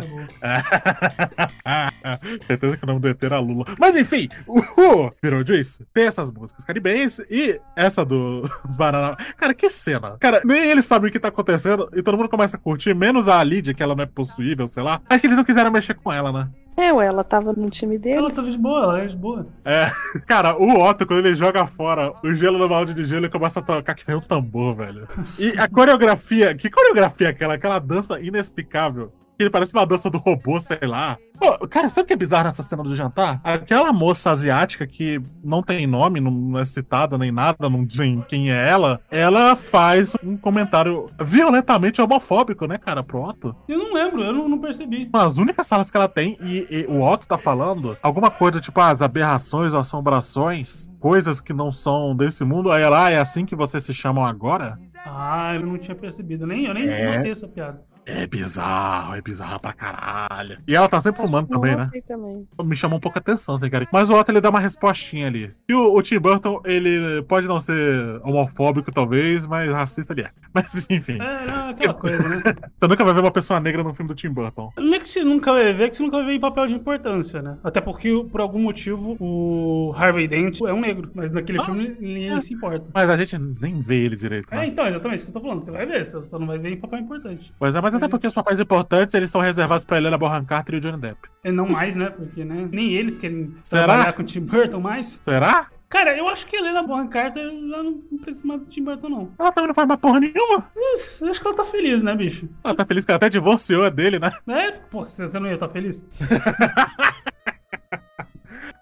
[2.47, 3.65] Certeza que o nome do ET era Lula.
[3.79, 9.17] Mas enfim, o virou Juice tem essas músicas caribenhas e essa do Banana.
[9.37, 10.17] Cara, que cena.
[10.19, 13.29] Cara, nem eles sabem o que tá acontecendo e todo mundo começa a curtir, menos
[13.29, 15.01] a Lídia, que ela não é possuível, sei lá.
[15.09, 16.49] Acho que eles não quiseram mexer com ela, né?
[16.77, 18.19] É, ué, ela tava no time dele.
[18.19, 19.47] Ela tava de boa, ela é de boa.
[19.65, 19.91] É,
[20.27, 23.61] cara, o Otto, quando ele joga fora o gelo no balde de gelo, ele começa
[23.61, 25.09] a tocar que nem um tambor, velho.
[25.39, 27.55] E a coreografia, que coreografia é aquela?
[27.55, 29.11] Aquela dança inexplicável.
[29.37, 31.19] Que ele parece uma dança do robô, sei lá.
[31.39, 33.39] Pô, cara, sabe o que é bizarro nessa cena do jantar?
[33.45, 38.51] Aquela moça asiática que não tem nome, não é citada nem nada, não dizem quem
[38.51, 43.55] é ela, ela faz um comentário violentamente homofóbico, né, cara, pro Otto.
[43.69, 45.11] Eu não lembro, eu não, não percebi.
[45.13, 48.81] As únicas salas que ela tem, e, e o Otto tá falando alguma coisa tipo
[48.81, 53.45] as aberrações ou assombrações, coisas que não são desse mundo, aí ela, ah, é assim
[53.45, 54.79] que vocês se chamam agora?
[55.05, 56.47] Ah, eu não tinha percebido.
[56.47, 57.17] Nem, eu nem É.
[57.19, 57.81] notei essa piada.
[58.07, 60.59] É bizarro, é bizarro pra caralho.
[60.67, 61.91] E ela tá sempre fumando também, né?
[62.07, 62.47] Também.
[62.65, 63.89] Me chamou um pouco a atenção, assim, cara.
[63.93, 65.51] Mas o Otto, ele dá uma respostinha ali.
[65.69, 70.31] E o, o Tim Burton, ele pode não ser homofóbico, talvez, mas racista ele é.
[70.55, 71.19] Mas, enfim.
[71.21, 72.43] É, não, aquela coisa, né?
[72.79, 74.71] Você nunca vai ver uma pessoa negra no filme do Tim Burton.
[74.79, 76.67] Não é que você nunca vai ver, é que você nunca vai ver em papel
[76.67, 77.59] de importância, né?
[77.63, 81.95] Até porque, por algum motivo, o Harvey Dent é um negro, mas naquele Ah, filme
[82.01, 82.87] ninguém se importa.
[82.95, 84.65] Mas a gente nem vê ele direito, né?
[84.65, 85.63] É, então, exatamente isso que eu tô falando.
[85.63, 87.53] Você vai ver, você só não vai ver em papel importante.
[87.59, 90.75] Pois é, mas até porque os papéis importantes, eles são reservados pra Helena Bonham Carter
[90.75, 91.19] e o Johnny Depp.
[91.45, 92.11] E não mais, né?
[92.11, 93.85] Porque né, nem eles querem Será?
[93.85, 95.19] trabalhar com o Tim Burton mais.
[95.23, 95.69] Será?
[95.89, 99.09] Cara, eu acho que a Helena Bonham Carter já não precisa mais do Tim Burton,
[99.09, 99.33] não.
[99.39, 100.67] Ela também não faz mais porra nenhuma.
[100.95, 102.49] Isso, acho que ela tá feliz, né, bicho?
[102.65, 104.33] Ela tá feliz que ela até divorciou dele, né?
[104.49, 106.07] É, pô, você não ia estar feliz?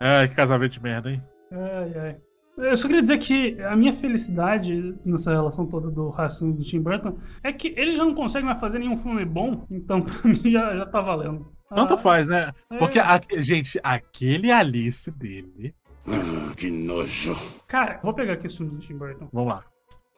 [0.00, 1.22] Ai, que casamento de merda, hein?
[1.52, 2.16] Ai, ai.
[2.56, 6.80] Eu só queria dizer que a minha felicidade nessa relação toda do racismo do Tim
[6.80, 10.50] Burton é que ele já não consegue mais fazer nenhum filme bom, então pra mim
[10.50, 11.52] já, já tá valendo.
[11.74, 12.52] Tanto Ah, faz, né?
[12.70, 12.78] é.
[12.78, 15.74] Porque, a- gente, aquele Alice dele.
[16.56, 17.34] que nojo.
[17.66, 19.28] Cara, vou pegar aqui os filmes do Tim Burton.
[19.32, 19.64] Vamos lá.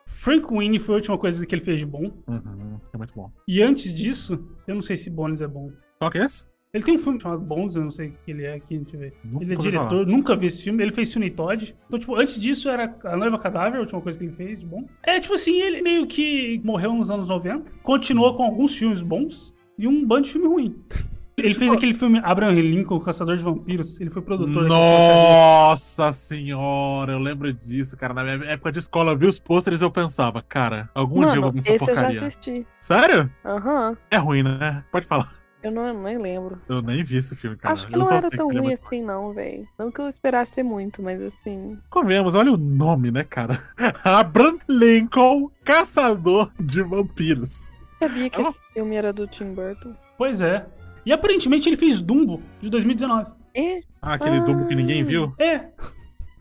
[0.07, 2.13] Frank Winnie foi a última coisa que ele fez de bom.
[2.29, 3.31] Uhum, é muito bom.
[3.49, 5.71] E antes disso, eu não sei se Bones é bom.
[5.99, 6.45] Qual que é esse?
[6.77, 8.97] Ele tem um filme chamado Bones, eu não sei o que ele é aqui, deixa
[8.97, 9.15] eu ver.
[9.25, 10.05] Nunca ele é diretor, falar.
[10.05, 10.83] nunca vi esse filme.
[10.83, 11.75] Ele fez Cine Todd.
[11.87, 14.67] Então, tipo, antes disso era A Noiva Cadáver, a última coisa que ele fez de
[14.67, 14.85] bom.
[15.03, 19.55] É, tipo assim, ele meio que morreu nos anos 90, continuou com alguns filmes bons
[19.79, 20.77] e um bando de filme ruim.
[21.39, 24.01] Ele fez aquele filme Abraham Lincoln, Caçador de Vampiros.
[24.01, 24.67] Ele foi produtor.
[24.69, 28.15] Nossa senhora, eu lembro disso, cara.
[28.15, 31.37] Na minha época de escola, eu vi os pôsteres e eu pensava, cara, algum dia
[31.37, 32.27] eu vou Mano, essa esse eu já porcaria.
[32.27, 32.67] assisti.
[32.81, 33.31] Sério?
[33.45, 33.97] Aham.
[34.11, 34.83] É ruim, né?
[34.91, 35.31] Pode falar.
[35.67, 36.61] Eu não, nem lembro.
[36.69, 37.75] Eu nem vi esse filme, cara.
[37.75, 39.67] Acho que eu não só era tão é ruim assim, não, velho.
[39.77, 41.77] Não que eu esperasse ser muito, mas assim.
[41.91, 43.61] Convenhamos, olha o nome, né, cara?
[44.05, 47.73] Abraham Lincoln, Caçador de Vampiros.
[47.99, 48.51] Sabia que Ah.
[48.51, 49.93] esse filme era do Tim Burton.
[50.17, 50.65] Pois é.
[51.05, 53.29] E aparentemente ele fez Dumbo, de 2019.
[53.53, 53.81] É?
[54.01, 55.35] Ah, aquele Dumbo que ninguém viu.
[55.41, 55.67] É.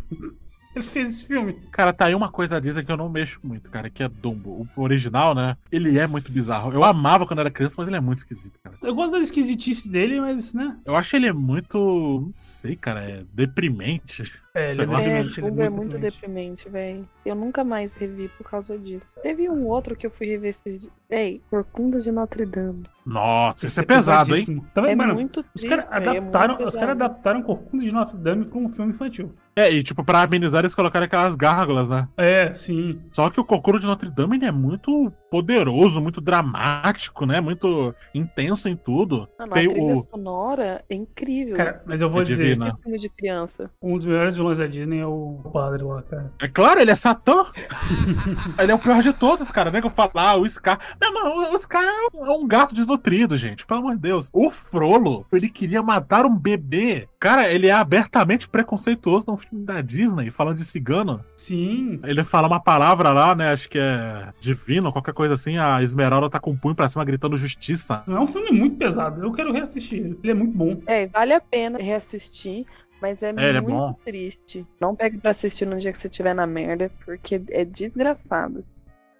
[0.75, 1.53] Ele fez esse filme.
[1.71, 4.09] Cara, tá aí uma coisa da Disney que eu não mexo muito, cara, que é
[4.09, 4.67] Dumbo.
[4.75, 5.55] O original, né?
[5.71, 6.73] Ele é muito bizarro.
[6.73, 8.75] Eu amava quando era criança, mas ele é muito esquisito, cara.
[8.83, 10.77] Eu gosto das esquisitices dele, mas, né?
[10.85, 11.77] Eu acho ele muito.
[11.77, 14.31] Não sei, cara, é deprimente.
[14.55, 15.39] É, Sei ele é É, deprimente.
[15.41, 17.07] ele Dumbo é muito deprimente, velho.
[17.25, 19.05] Eu nunca mais revi por causa disso.
[19.21, 20.93] Teve um outro que eu fui rever esses dias.
[21.09, 22.83] Véi, Corcunda de Notre Dame.
[23.05, 24.63] Nossa, isso é pesado, hein?
[24.73, 25.13] Tá vendo, É mano?
[25.13, 26.79] muito Os triste, é adaptaram, os pesado.
[26.79, 29.31] caras adaptaram Corcunda de Notre Dame pra um filme infantil.
[29.55, 32.07] É, e tipo, pra amenizar, eles colocaram aquelas gárgulas, né?
[32.17, 32.99] É, sim.
[33.11, 37.41] Só que o Kokoro de Notre Dame ele é muito poderoso, muito dramático, né?
[37.41, 39.27] Muito intenso em tudo.
[39.37, 40.01] Mano, Tem a trilha o.
[40.03, 41.57] sonora é incrível.
[41.57, 42.69] Cara, mas eu vou É dizer, divina.
[42.69, 43.69] É filme de criança.
[43.81, 46.31] um dos melhores vilões da Disney é o padre lá, cara.
[46.41, 47.45] É claro, ele é Satã.
[48.59, 49.71] ele é o pior de todos, cara.
[49.71, 50.79] Nego fala, ah, o Scar.
[50.99, 53.65] Meu irmão, o Scar é um- é um gato desnutrido, gente.
[53.65, 54.29] Pelo amor de Deus.
[54.33, 57.07] O Frollo, ele queria matar um bebê.
[57.19, 61.23] Cara, ele é abertamente preconceituoso num filme da Disney, falando de cigano.
[61.35, 61.99] Sim.
[62.03, 63.51] Ele fala uma palavra lá, né?
[63.51, 65.57] Acho que é divino, qualquer coisa assim.
[65.57, 68.03] A Esmeralda tá com o punho pra cima gritando justiça.
[68.07, 69.23] É um filme muito pesado.
[69.23, 70.19] Eu quero reassistir ele.
[70.23, 70.81] Ele é muito bom.
[70.85, 72.65] É, vale a pena reassistir,
[73.01, 73.93] mas é, É, é muito bom.
[74.05, 74.65] triste.
[74.79, 78.63] Não pegue pra assistir no dia que você estiver na merda, porque é desgraçado.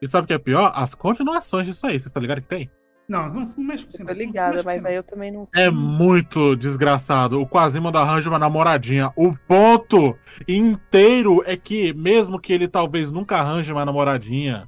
[0.01, 0.71] E sabe o que é pior?
[0.75, 1.93] As continuações disso aí.
[1.93, 2.69] Vocês estão ligados que tem?
[3.07, 4.13] Não, não, não mexe com Tô cinema.
[4.17, 5.47] não ligada, mas aí eu também não.
[5.55, 7.39] É muito desgraçado.
[7.39, 9.11] O Quasimodo arranja uma namoradinha.
[9.15, 14.67] O ponto inteiro é que, mesmo que ele talvez nunca arranje uma namoradinha,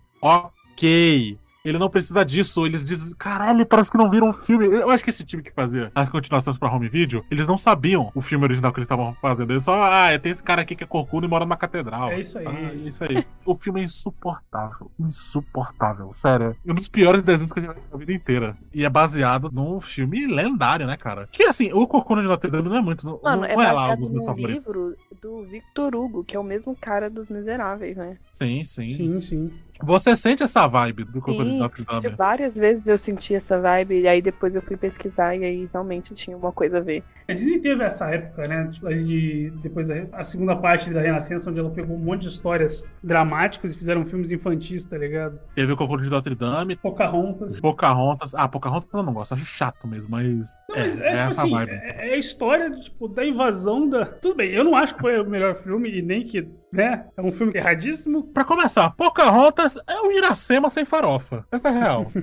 [0.77, 1.37] ok.
[1.65, 2.65] Ele não precisa disso.
[2.65, 4.67] Eles dizem, caralho, parece que não viram um filme.
[4.67, 8.09] Eu acho que esse time que fazia as continuações pra home video, eles não sabiam
[8.15, 9.51] o filme original que eles estavam fazendo.
[9.51, 12.09] Eles só, ah, tem esse cara aqui que é corcunda e mora numa catedral.
[12.11, 12.47] É isso aí.
[12.47, 13.25] Ah, é isso aí.
[13.45, 14.89] o filme é insuportável.
[14.97, 16.13] Insuportável.
[16.13, 16.55] Sério.
[16.65, 18.57] Um dos piores desenhos que eu já vi na vida inteira.
[18.73, 21.27] E é baseado num filme lendário, né, cara?
[21.33, 23.05] Que assim, o Corcunda de Notre Dame não é muito.
[23.05, 24.67] Não, Mano, não é é lá um dos meus favoritos.
[24.73, 28.17] livro do Victor Hugo, que é o mesmo cara dos Miseráveis, né?
[28.31, 28.91] Sim, sim.
[28.91, 29.51] Sim, sim.
[29.83, 32.09] Você sente essa vibe do de Sim, Notre de Dame?
[32.15, 36.13] várias vezes eu senti essa vibe, e aí depois eu fui pesquisar e aí realmente
[36.13, 37.03] tinha alguma coisa a ver.
[37.27, 38.69] A Disney teve essa época, né?
[38.71, 42.85] tipo, ali, depois a segunda parte da Renascença, onde ela pegou um monte de histórias
[43.03, 45.39] dramáticas e fizeram filmes infantis, tá ligado?
[45.53, 47.59] Teve o de Notre Dame, Pocahontas.
[47.59, 48.33] Pocahontas.
[48.33, 50.57] Ah, Pocahontas eu não gosto, acho chato mesmo, mas.
[50.69, 51.71] Não, mas é, é, é tipo essa assim, vibe.
[51.71, 54.05] é, é a história tipo, da invasão da.
[54.05, 56.47] Tudo bem, eu não acho que foi o melhor filme e nem que,
[56.77, 57.05] né?
[57.17, 58.23] É um filme erradíssimo.
[58.31, 61.43] Pra começar, Pocahontas é o Iracema sem farofa.
[61.51, 62.07] Essa é real.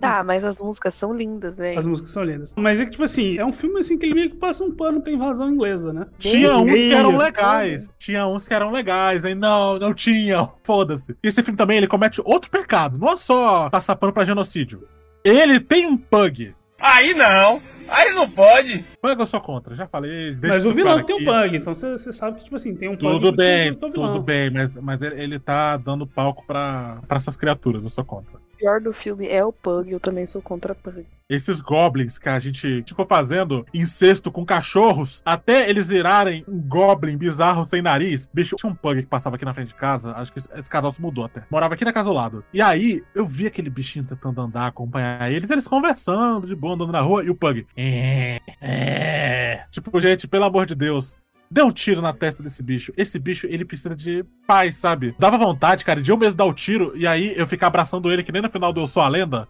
[0.00, 1.78] Tá, mas as músicas são lindas, velho.
[1.78, 2.54] As músicas são lindas.
[2.56, 4.74] Mas é que, tipo assim, é um filme assim que ele meio que passa um
[4.74, 6.06] pano pra invasão inglesa, né?
[6.18, 7.90] Tinha uns que eram legais.
[7.96, 9.34] Tinha uns que eram legais, hein?
[9.34, 10.52] Não, não tinham.
[10.64, 11.16] Foda-se.
[11.22, 12.98] E esse filme também, ele comete outro pecado.
[12.98, 14.82] Não é só passar pano pra genocídio.
[15.24, 16.54] Ele tem um pug.
[16.80, 17.60] Aí não.
[17.88, 18.84] Aí não pode.
[19.00, 20.34] Pug eu sou contra, já falei.
[20.34, 22.88] deixa Mas o vilão claro tem um bug, então você sabe que, tipo assim, tem
[22.88, 23.02] um bug.
[23.02, 27.82] Tudo bem, tudo bem, mas, mas ele, ele tá dando palco pra, pra essas criaturas,
[27.84, 28.36] eu sou contra.
[28.36, 31.04] O pior do filme é o Pug, eu também sou contra Pug.
[31.28, 37.18] Esses goblins que a gente ficou fazendo incesto com cachorros, até eles virarem um goblin
[37.18, 38.30] bizarro sem nariz.
[38.32, 40.70] Bicho, tinha um pug que passava aqui na frente de casa, acho que esse- esse
[40.70, 41.42] casal se mudou até.
[41.50, 42.44] Morava aqui na casa do lado.
[42.54, 46.92] E aí, eu vi aquele bichinho tentando andar, acompanhar eles, eles conversando, de boa, andando
[46.92, 47.66] na rua, e o pug.
[47.76, 49.64] É, é.
[49.70, 51.14] Tipo, gente, pelo amor de Deus.
[51.48, 52.92] Dê um tiro na testa desse bicho.
[52.96, 55.14] Esse bicho, ele precisa de paz, sabe?
[55.16, 58.24] Dava vontade, cara, de eu mesmo dar o tiro e aí eu ficar abraçando ele,
[58.24, 59.46] que nem no final do Eu Sou a Lenda.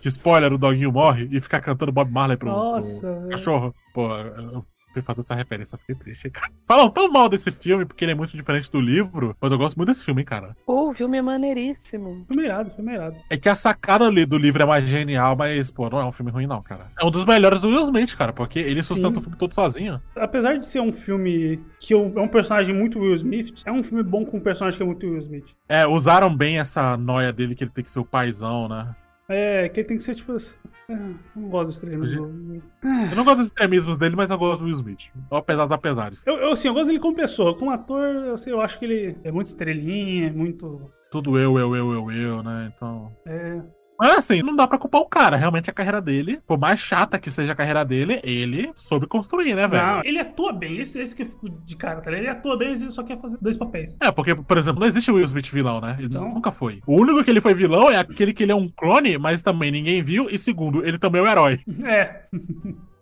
[0.00, 3.28] Que spoiler, o doguinho morre e ficar cantando Bob Marley pro, pro Nossa, velho.
[3.28, 3.74] cachorro.
[3.92, 4.64] Pô, eu
[4.94, 6.50] fui fazer essa referência, eu fiquei triste, cara.
[6.66, 9.76] Falam tão mal desse filme porque ele é muito diferente do livro, mas eu gosto
[9.76, 10.56] muito desse filme, hein, cara.
[10.64, 12.24] Pô, o filme é maneiríssimo.
[12.26, 13.16] Filme irado, filme irado.
[13.28, 16.12] É que a sacada ali do livro é mais genial, mas, pô, não é um
[16.12, 16.86] filme ruim, não, cara.
[16.98, 19.18] É um dos melhores do Will Smith, cara, porque ele sustenta Sim.
[19.18, 20.00] o filme todo sozinho.
[20.16, 24.02] Apesar de ser um filme que é um personagem muito Will Smith, é um filme
[24.02, 25.46] bom com um personagem que é muito Will Smith.
[25.68, 28.94] É, usaram bem essa noia dele que ele tem que ser o paizão, né?
[29.28, 30.56] É, que ele tem que ser tipo assim.
[30.90, 32.62] ah, eu não gosto dos treinos do.
[32.82, 35.10] Eu não gosto dos extremismos dele, mas eu gosto do Will Smith.
[35.30, 36.26] Apesar dos apesares.
[36.26, 37.56] Eu, eu, assim, eu gosto dele como pessoa.
[37.56, 40.90] Como ator, eu, sei, eu acho que ele é muito estrelinha, é muito.
[41.10, 42.72] Tudo eu, eu, eu, eu, eu, né?
[42.74, 43.10] Então.
[43.26, 43.62] É.
[43.98, 45.36] Mas assim, não dá pra culpar o cara.
[45.36, 49.54] Realmente a carreira dele, por mais chata que seja a carreira dele, ele soube construir,
[49.54, 49.86] né, velho?
[49.86, 50.78] Não, ele atua bem.
[50.80, 52.10] Esse, esse que eu fico de cara, tá?
[52.12, 53.96] Ele atua bem, mas ele só quer fazer dois papéis.
[54.00, 55.96] É, porque, por exemplo, não existe o Will Smith vilão, né?
[55.98, 56.34] Ele Não.
[56.34, 56.80] nunca foi.
[56.86, 59.70] O único que ele foi vilão é aquele que ele é um clone, mas também
[59.70, 60.28] ninguém viu.
[60.30, 61.60] E segundo, ele também é o herói.
[61.84, 62.24] É.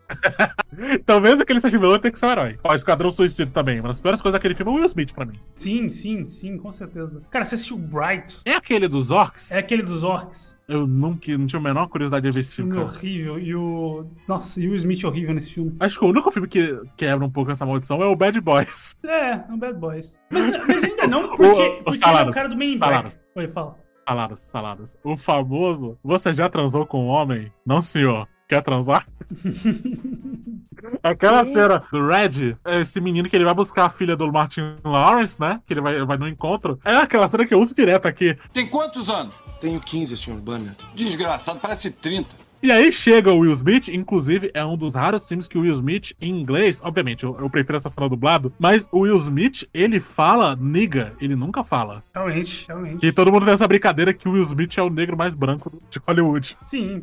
[0.94, 2.58] Então, mesmo que ele seja vilão, ele tem que ser o herói.
[2.64, 3.78] Ó, Esquadrão Suicida também.
[3.80, 5.38] Uma das piores coisas daquele filme é o Will Smith pra mim.
[5.54, 7.22] Sim, sim, sim, com certeza.
[7.30, 8.40] Cara, você assistiu Bright?
[8.44, 9.52] É aquele dos orcs?
[9.52, 10.58] É aquele dos orcs.
[10.66, 13.38] Eu nunca não tinha a menor curiosidade de ver esse filme, Filme horrível.
[13.38, 14.06] E o.
[14.26, 15.76] Nossa, e o Smith horrível nesse filme.
[15.78, 18.96] Acho que o único filme que quebra um pouco essa maldição é o Bad Boys.
[19.04, 20.18] É, é um Bad Boys.
[20.30, 22.90] Mas, mas ainda não, porque, porque ele é o Saladas, cara do Men in Black.
[22.92, 23.20] Saladas.
[23.36, 23.76] Oi, fala.
[24.08, 24.98] Saladas, saladas.
[25.04, 27.52] O famoso, você já transou com um homem?
[27.64, 28.26] Não, senhor.
[28.48, 29.06] Quer transar?
[31.02, 35.40] Aquela cena do Red, esse menino que ele vai buscar a filha do Martin Lawrence,
[35.40, 35.60] né?
[35.66, 36.78] Que ele vai, vai no encontro.
[36.84, 38.36] É aquela cena que eu uso direto aqui.
[38.52, 39.32] Tem quantos anos?
[39.60, 40.40] Tenho 15, Sr.
[40.40, 40.74] Banner.
[40.94, 42.28] Desgraçado, parece 30.
[42.62, 45.72] E aí chega o Will Smith, inclusive é um dos raros filmes que o Will
[45.72, 49.98] Smith, em inglês, obviamente, eu, eu prefiro essa cena dublado, mas o Will Smith, ele
[49.98, 52.04] fala nigga, ele nunca fala.
[52.14, 52.98] Realmente, realmente.
[52.98, 55.72] Que todo mundo tem essa brincadeira que o Will Smith é o negro mais branco
[55.90, 56.56] de Hollywood.
[56.64, 57.02] Sim.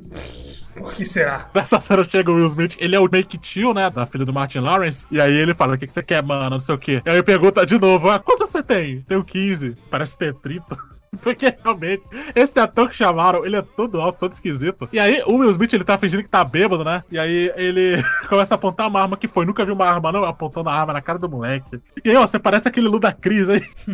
[0.78, 1.49] O que será?
[1.53, 4.32] Nessa cena chega o Will Smith, ele é o make tio, né, da filha do
[4.32, 6.78] Martin Lawrence, e aí ele fala, o que, que você quer, mano, não sei o
[6.78, 7.01] quê.
[7.05, 9.01] E aí pergunta de novo, ah, quantos você tem?
[9.01, 10.78] Tenho 15, parece ter 30.
[11.22, 12.03] Porque realmente,
[12.36, 14.88] esse ator que chamaram, ele é todo alto, todo esquisito.
[14.91, 17.03] E aí, o Will Smith, ele tá fingindo que tá bêbado, né?
[17.12, 19.45] E aí, ele começa a apontar uma arma que foi.
[19.45, 21.80] Nunca viu uma arma, não, apontando a arma na cara do moleque.
[22.03, 23.64] E aí, ó, você parece aquele Ludacris aí.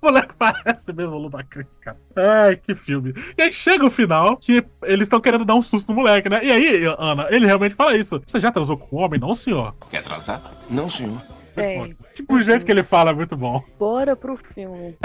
[0.00, 1.96] o moleque parece mesmo o Ludacris, cara.
[2.16, 3.14] Ai, que filme.
[3.36, 6.44] E aí, chega o final, que eles estão querendo dar um susto no moleque, né?
[6.44, 8.20] E aí, Ana, ele realmente fala isso.
[8.24, 9.18] Você já transou com um homem?
[9.18, 9.74] Não, senhor.
[9.90, 10.40] Quer transar?
[10.68, 11.22] Não, senhor.
[11.54, 13.62] Bem, Tipo, o jeito que ele fala é muito bom.
[13.78, 14.96] bora pro filme.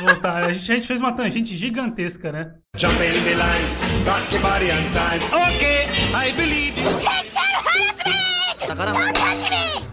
[0.00, 0.44] Voltar.
[0.46, 2.54] A gente, a gente fez uma tangente gigantesca, né?
[2.76, 5.24] Jump in the line, rock your body on time.
[5.56, 6.78] Okay, I believe.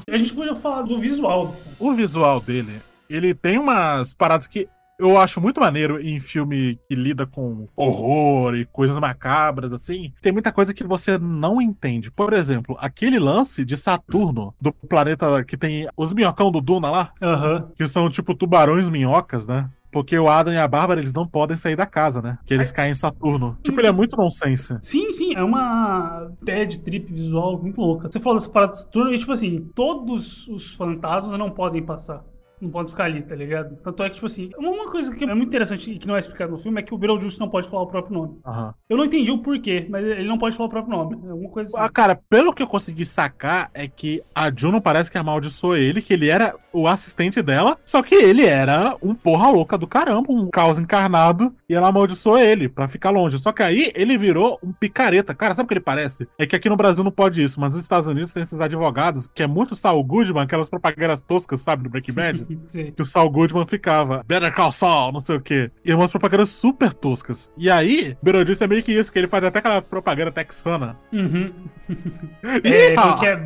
[0.07, 1.55] A gente podia falar do visual.
[1.79, 2.79] O visual dele,
[3.09, 4.67] ele tem umas paradas que
[4.99, 10.13] eu acho muito maneiro em filme que lida com horror e coisas macabras, assim.
[10.21, 12.09] Tem muita coisa que você não entende.
[12.11, 17.11] Por exemplo, aquele lance de Saturno, do planeta que tem os minhocão do Duna lá,
[17.21, 17.69] Aham.
[17.75, 19.69] que são tipo tubarões minhocas, né?
[19.91, 22.37] Porque o Adam e a Bárbara, eles não podem sair da casa, né?
[22.45, 23.57] Que eles caem em Saturno.
[23.63, 24.77] Tipo, ele é muito nonsense.
[24.81, 28.11] Sim, sim, é uma bad trip visual muito louca.
[28.11, 32.21] Você falou dessa parada de Saturno e, tipo assim, todos os fantasmas não podem passar.
[32.61, 33.75] Não pode ficar ali, tá ligado?
[33.83, 36.19] Tanto é que, tipo assim, uma coisa que é muito interessante e que não é
[36.19, 38.39] explicado no filme é que o Beetlejuice não pode falar o próprio nome.
[38.45, 38.73] Aham.
[38.89, 41.19] Eu não entendi o porquê, mas ele não pode falar o próprio nome.
[41.25, 41.85] É Alguma coisa assim.
[41.85, 46.01] Ah, cara, pelo que eu consegui sacar, é que a Juno parece que amaldiçoou ele,
[46.01, 50.31] que ele era o assistente dela, só que ele era um porra louca do caramba,
[50.31, 53.39] um caos encarnado, e ela amaldiçoou ele pra ficar longe.
[53.39, 55.33] Só que aí ele virou um picareta.
[55.33, 56.27] Cara, sabe o que ele parece?
[56.37, 59.27] É que aqui no Brasil não pode isso, mas nos Estados Unidos tem esses advogados,
[59.27, 62.45] que é muito Saul Goodman, aquelas propagandas toscas, sabe, do Breaking Bad?
[62.65, 62.91] Sim.
[62.91, 65.71] que o Saul Goodman ficava, Better Call Saul, não sei o quê.
[65.83, 67.51] E umas propagandas super toscas.
[67.57, 70.97] E aí, Beetlejuice é meio que isso, que ele faz até aquela propaganda texana.
[71.11, 71.51] Uhum.
[72.63, 73.19] É, Ih, como ó.
[73.19, 73.45] que é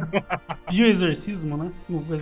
[0.72, 1.72] bioexorcismo, né?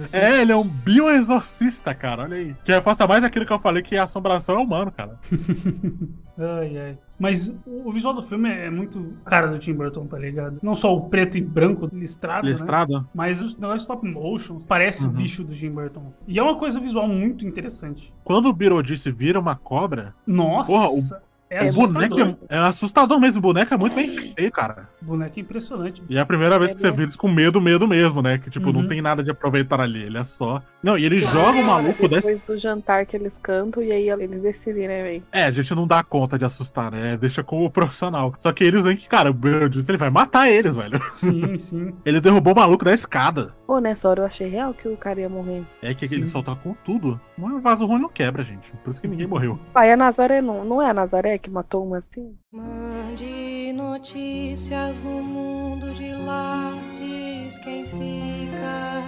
[0.03, 0.17] Assim.
[0.17, 2.55] É, ele é um bioexorcista, cara, olha aí.
[2.63, 5.17] Que faça mais aquilo que eu falei, que a assombração é humano, cara.
[6.39, 6.97] Ai, ai.
[7.20, 10.59] Mas o visual do filme é muito cara do Tim Burton, tá ligado?
[10.61, 12.51] Não só o preto e branco listrado, né?
[12.51, 13.07] Listrado?
[13.13, 15.13] Mas os negócios stop motion parece o Uhum.
[15.15, 16.13] bicho do Tim Burton.
[16.28, 18.13] E é uma coisa visual muito interessante.
[18.24, 20.72] Quando o Beetlejuice vira uma cobra, Nossa!
[20.72, 22.36] Porra, o- é o boneco assustador.
[22.50, 23.39] é, é assustador mesmo.
[23.39, 24.89] O boneco é muito bem feito, cara.
[25.02, 26.04] O boneco é impressionante.
[26.10, 28.38] E é a primeira vez que você vê eles com medo, medo mesmo, né?
[28.38, 28.74] Que, tipo, Uhum.
[28.82, 30.04] não tem nada de aproveitar ali.
[30.04, 30.62] Ele é só.
[30.84, 32.41] Não, e ele joga o maluco Depois desse.
[32.48, 35.24] do jantar que eles cantam e aí eles decidem, né, velho?
[35.32, 37.18] É, a gente não dá conta de assustar, né?
[37.18, 38.34] Deixa com o profissional.
[38.39, 41.02] Só que eles veem que, cara, o Beetlejuice ele vai matar eles, velho.
[41.12, 41.93] Sim, sim.
[42.06, 43.54] Ele derrubou o maluco da escada.
[43.66, 45.62] Pô, nessa hora eu achei real que o cara ia morrer.
[45.82, 46.16] É que Sim.
[46.16, 47.20] ele solta com tudo.
[47.38, 48.72] Um vaso ruim não quebra, gente.
[48.84, 49.60] Por isso que ninguém morreu.
[49.74, 52.38] Pai, a Nazaré não, não é a Nazaré que matou uma assim?
[52.51, 59.03] Mande notícias no mundo de lá, diz quem fica.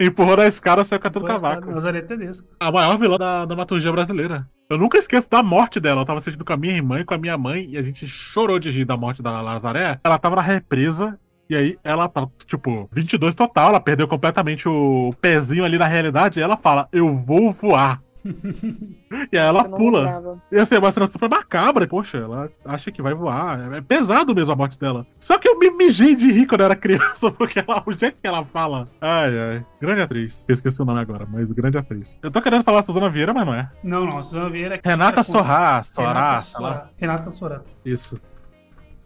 [0.00, 1.70] Empurrou na escada, saiu catando cavaco.
[1.70, 2.48] Nazaré Tedesco.
[2.58, 4.48] A maior vilã da dramaturgia brasileira.
[4.68, 6.00] Eu nunca esqueço da morte dela.
[6.00, 8.06] Eu tava assistindo com a minha irmã e com a minha mãe e a gente
[8.06, 10.00] chorou de rir da morte da Lazaré.
[10.02, 11.18] Ela tava na represa
[11.48, 13.70] e aí ela tá, tipo, 22 total.
[13.70, 18.02] Ela perdeu completamente o pezinho ali na realidade e ela fala: Eu vou voar.
[19.32, 20.00] e aí ela pula.
[20.00, 20.42] lembrava.
[20.50, 21.86] E assim, é uma cena super macabra.
[21.86, 23.72] Poxa, ela acha que vai voar.
[23.74, 25.06] É pesado mesmo a morte dela.
[25.18, 28.18] Só que eu me mijei de rir quando eu era criança, porque ela, o jeito
[28.20, 28.88] que ela fala.
[29.00, 29.66] Ai, ai.
[29.80, 30.44] Grande atriz.
[30.48, 32.18] Eu esqueci o nome agora, mas grande atriz.
[32.22, 33.70] Eu tô querendo falar Suzana Vieira, mas não é.
[33.82, 36.90] Não, não, Suzana Vieira é Renata Sorrá, Renata Sorá, sei lá.
[36.96, 37.60] Renata Sorá.
[37.84, 38.20] Isso.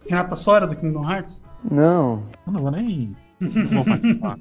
[0.09, 1.43] Renata Sora do Kingdom Hearts?
[1.69, 2.23] Não.
[2.47, 3.17] Eu não vou nem.
[3.41, 4.39] Não vou participar.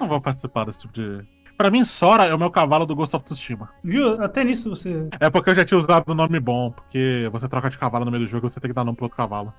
[0.00, 1.20] não vou participar desse tipo de.
[1.56, 3.68] Pra mim, Sora é o meu cavalo do Ghost of Tsushima.
[3.82, 4.22] Viu?
[4.22, 5.08] Até nisso você.
[5.18, 8.10] É porque eu já tinha usado o nome bom, porque você troca de cavalo no
[8.12, 9.52] meio do jogo, você tem que dar nome pro outro cavalo.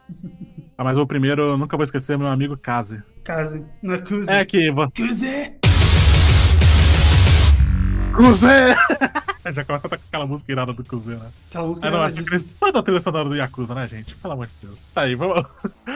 [0.78, 3.04] Ah, Mas o primeiro, eu nunca vou esquecer, meu amigo Kaze.
[3.26, 3.66] Case.
[3.84, 4.32] Não é Cuse.
[4.32, 4.72] É que.
[4.72, 5.58] vo- Cuse!
[9.54, 11.30] Já começa a tocar aquela música irada do Cruze, né?
[11.50, 12.30] Aquela música Ah, não, essa disso.
[12.48, 14.16] trilha- toda a trilha sonora do Yakuza, né, gente?
[14.16, 14.88] Pelo amor de Deus.
[14.94, 15.44] Tá aí, vamos.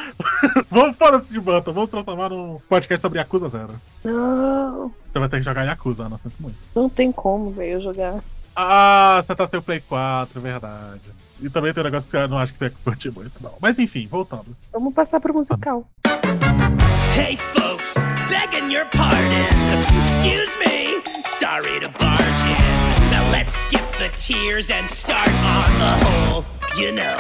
[0.72, 3.80] vamos fora desse de banta, vamos transformar num podcast sobre Yakuza Zero.
[4.04, 6.58] Não, Você vai ter que jogar Yakuza, não sinto muito.
[6.76, 8.24] não tem como, velho, eu jogar.
[8.56, 11.02] Ah, você tá sem o Play 4, é verdade.
[11.42, 13.54] E também tem um negócio que você não acha que você curte muito, não.
[13.60, 14.56] Mas enfim, voltando.
[14.72, 15.86] Vamos passar pro musical.
[17.18, 17.96] Hey folks,
[18.30, 19.50] begging your pardon.
[20.06, 20.83] Excuse me,
[24.26, 26.46] tears and start on the whole,
[26.78, 27.18] you know,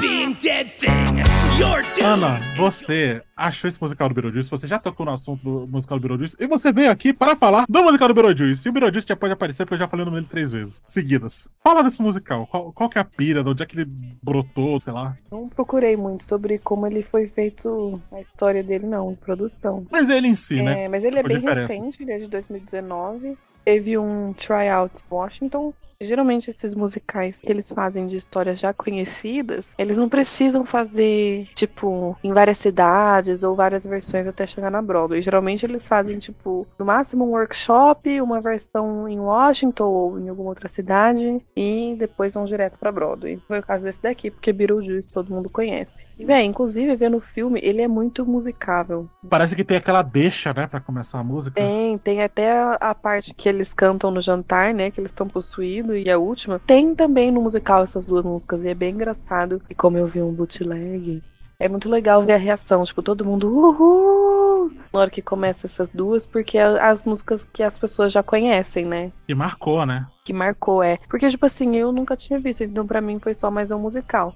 [0.00, 1.18] being dead thing.
[1.58, 2.02] You're doomed.
[2.02, 4.50] Ana, você achou esse musical do Beetlejuice?
[4.50, 6.36] Você já tocou no assunto do musical do Beetlejuice?
[6.40, 8.66] E você veio aqui para falar do musical do Beetlejuice.
[8.66, 10.82] E o Beetlejuice já pode aparecer porque eu já falei o nome dele três vezes,
[10.86, 11.48] seguidas.
[11.62, 12.46] Fala desse musical.
[12.48, 13.44] Qual, qual que é a pira?
[13.44, 13.88] De onde é que ele
[14.22, 15.16] brotou, sei lá.
[15.30, 19.86] Não procurei muito sobre como ele foi feito, a história dele, não, em produção.
[19.90, 20.88] Mas ele em si, É, né?
[20.88, 21.72] mas ele é bem diferença.
[21.72, 23.38] recente, ele é de 2019.
[23.64, 25.72] Teve um tryout em Washington.
[26.00, 32.16] Geralmente esses musicais que eles fazem de histórias já conhecidas, eles não precisam fazer, tipo,
[32.22, 35.22] em várias cidades ou várias versões até chegar na Broadway.
[35.22, 40.50] Geralmente eles fazem, tipo, no máximo um workshop, uma versão em Washington ou em alguma
[40.50, 43.40] outra cidade e depois vão direto pra Broadway.
[43.46, 46.03] Foi o caso desse daqui, porque Beetlejuice todo mundo conhece.
[46.18, 49.08] Inclusive, vendo o filme, ele é muito musicável.
[49.28, 51.60] Parece que tem aquela deixa, né, pra começar a música.
[51.60, 54.90] Tem, tem até a- a parte que eles cantam no jantar, né?
[54.90, 56.58] Que eles estão possuídos, e a última.
[56.58, 59.60] Tem também no musical essas duas músicas, e é bem engraçado.
[59.68, 61.22] E como eu vi um bootleg,
[61.58, 64.72] é muito legal ver a reação, tipo, todo mundo uhul!
[64.92, 68.84] Na hora que começa essas duas, porque é as músicas que as pessoas já conhecem,
[68.84, 69.12] né?
[69.28, 70.06] E marcou, né?
[70.24, 70.98] Que marcou, é.
[71.08, 74.34] Porque, tipo assim, eu nunca tinha visto, então pra mim foi só mais um musical.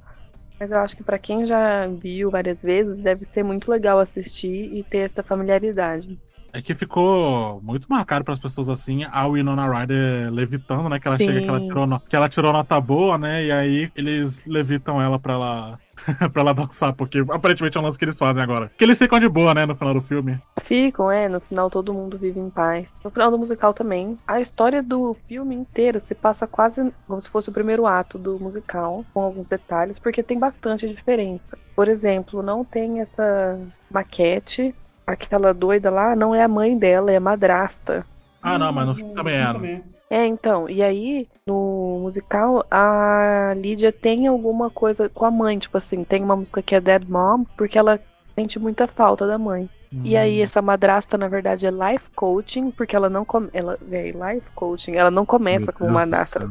[0.58, 4.74] Mas eu acho que pra quem já viu várias vezes, deve ser muito legal assistir
[4.74, 6.18] e ter essa familiaridade.
[6.52, 10.98] É que ficou muito marcado para as pessoas assim, a Winona Ryder levitando, né?
[10.98, 11.26] Que ela Sim.
[11.26, 13.44] chega que ela, tirou que ela tirou nota boa, né?
[13.44, 15.78] E aí eles levitam ela pra ela
[16.32, 18.70] pra ela dançar, porque aparentemente é um lance que eles fazem agora.
[18.76, 20.40] Que eles ficam de boa, né, no final do filme.
[20.62, 22.86] Ficam, é, no final todo mundo vive em paz.
[23.04, 24.18] No final do musical também.
[24.26, 28.38] A história do filme inteiro se passa quase como se fosse o primeiro ato do
[28.38, 31.58] musical, com alguns detalhes, porque tem bastante diferença.
[31.74, 33.58] Por exemplo, não tem essa
[33.90, 34.74] maquete.
[35.06, 38.04] Aquela doida lá não é a mãe dela, é a madrasta.
[38.42, 39.82] Ah, não, mas no filme também é.
[40.10, 45.76] É, então, e aí, no musical, a Lídia tem alguma coisa com a mãe, tipo
[45.76, 48.00] assim, tem uma música que é Dead Mom, porque ela
[48.34, 49.68] sente muita falta da mãe.
[50.04, 53.48] E aí, essa madrasta, na verdade, é life coaching, porque ela não come...
[53.52, 56.50] ela é life coaching, ela não começa Meu como Deus madrasta.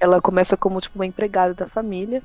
[0.00, 2.22] Ela começa como, tipo, uma empregada da família.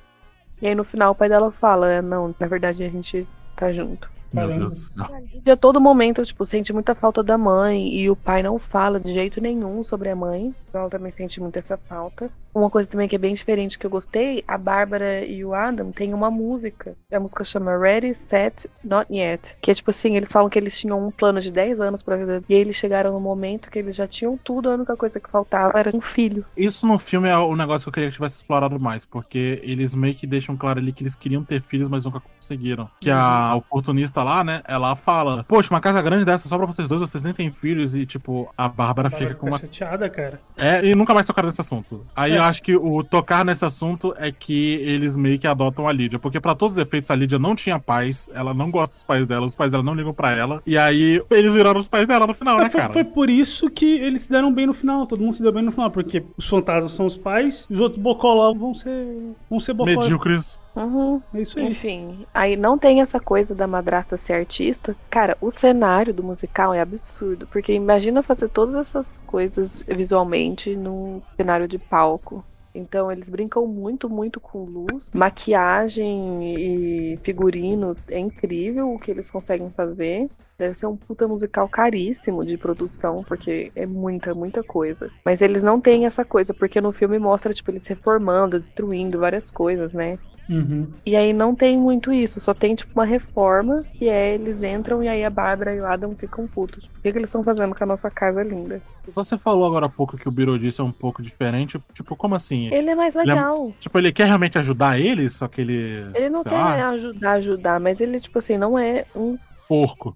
[0.62, 3.28] E aí, no final, o pai dela fala, "É, não, na verdade, a gente
[3.58, 4.10] tá junto.
[4.32, 5.08] Meu Deus do céu.
[5.46, 9.00] E a todo momento, tipo, sente muita falta da mãe e o pai não fala
[9.00, 10.56] de jeito nenhum sobre a mãe.
[10.74, 12.32] Então ela também sente muito essa falta.
[12.52, 15.92] Uma coisa também que é bem diferente que eu gostei, a Bárbara e o Adam
[15.92, 16.96] têm uma música.
[17.12, 19.56] A música chama Ready, Set, Not Yet.
[19.62, 22.16] Que é tipo assim, eles falam que eles tinham um plano de 10 anos pra
[22.16, 22.44] vida.
[22.50, 25.80] E eles chegaram no momento que eles já tinham tudo, a única coisa que faltava
[25.80, 26.44] era um filho.
[26.58, 29.94] Isso no filme é o negócio que eu queria que tivesse explorado mais, porque eles
[29.94, 32.90] meio que deixam claro ali que eles queriam ter filhos, mas nunca conseguiram.
[33.00, 36.88] Que a oportunista lá, né, ela fala: Poxa, uma casa grande dessa só pra vocês
[36.88, 39.60] dois, vocês nem têm filhos, e tipo, a Bárbara fica com uma.
[39.60, 40.40] chateada, cara.
[40.64, 42.06] É, e nunca mais tocaram nesse assunto.
[42.16, 42.38] Aí É.
[42.38, 46.18] eu acho que o tocar nesse assunto é que eles meio que adotam a Lídia.
[46.20, 49.28] Porque pra todos os efeitos, a Lídia não tinha pais, ela não gosta dos pais
[49.28, 50.62] dela, os pais dela não ligam pra ela.
[50.66, 52.94] E aí eles viraram os pais dela no final, né, É, foi, cara?
[52.94, 55.64] foi por isso que eles se deram bem no final, todo mundo se deu bem
[55.64, 59.06] no final, porque os fantasmas são os pais, os outros bocoló vão ser.
[59.50, 60.00] vão ser bocoló.
[60.02, 60.60] Medíocres.
[60.76, 61.22] Uhum.
[61.34, 61.68] É isso aí.
[61.68, 64.96] Enfim, aí não tem essa coisa da madrasta ser artista.
[65.10, 71.22] Cara, o cenário do musical é absurdo, porque imagina fazer todas essas coisas visualmente num
[71.38, 72.44] cenário de palco.
[72.76, 77.96] Então eles brincam muito, muito com luz, maquiagem e figurino.
[78.08, 80.30] É incrível o que eles conseguem fazer.
[80.58, 85.10] Deve ser um puta musical caríssimo de produção, porque é muita, muita coisa.
[85.26, 89.52] Mas eles não têm essa coisa, porque no filme mostra, tipo, eles reformando, destruindo várias
[89.52, 90.18] coisas, né?
[90.50, 90.88] Uhum.
[91.06, 95.04] E aí não tem muito isso, só tem tipo uma reforma, que é eles entram
[95.04, 96.84] e aí a Bárbara e o Adam ficam putos.
[96.86, 98.82] O que, que eles estão fazendo com a nossa casa linda?
[99.14, 101.82] Você falou agora há pouco que o Beetlejuice é um pouco diferente.
[101.94, 102.74] Tipo, como assim?
[102.74, 103.74] Ele é mais Ele legal.
[103.80, 106.06] Tipo, ele quer realmente ajudar eles, só que ele.
[106.14, 109.38] Ele não quer lá, ajudar, ajudar, mas ele, tipo assim, não é um,
[109.68, 110.16] porco.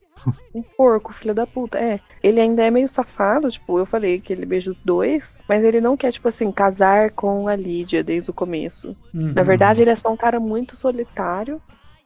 [0.54, 1.78] um porco, filho da puta.
[1.78, 2.00] É.
[2.22, 5.82] Ele ainda é meio safado, tipo, eu falei que ele beija os dois, mas ele
[5.82, 8.96] não quer, tipo assim, casar com a Lídia desde o começo.
[9.14, 9.34] Uhum.
[9.34, 11.62] Na verdade, ele é só um cara muito solitário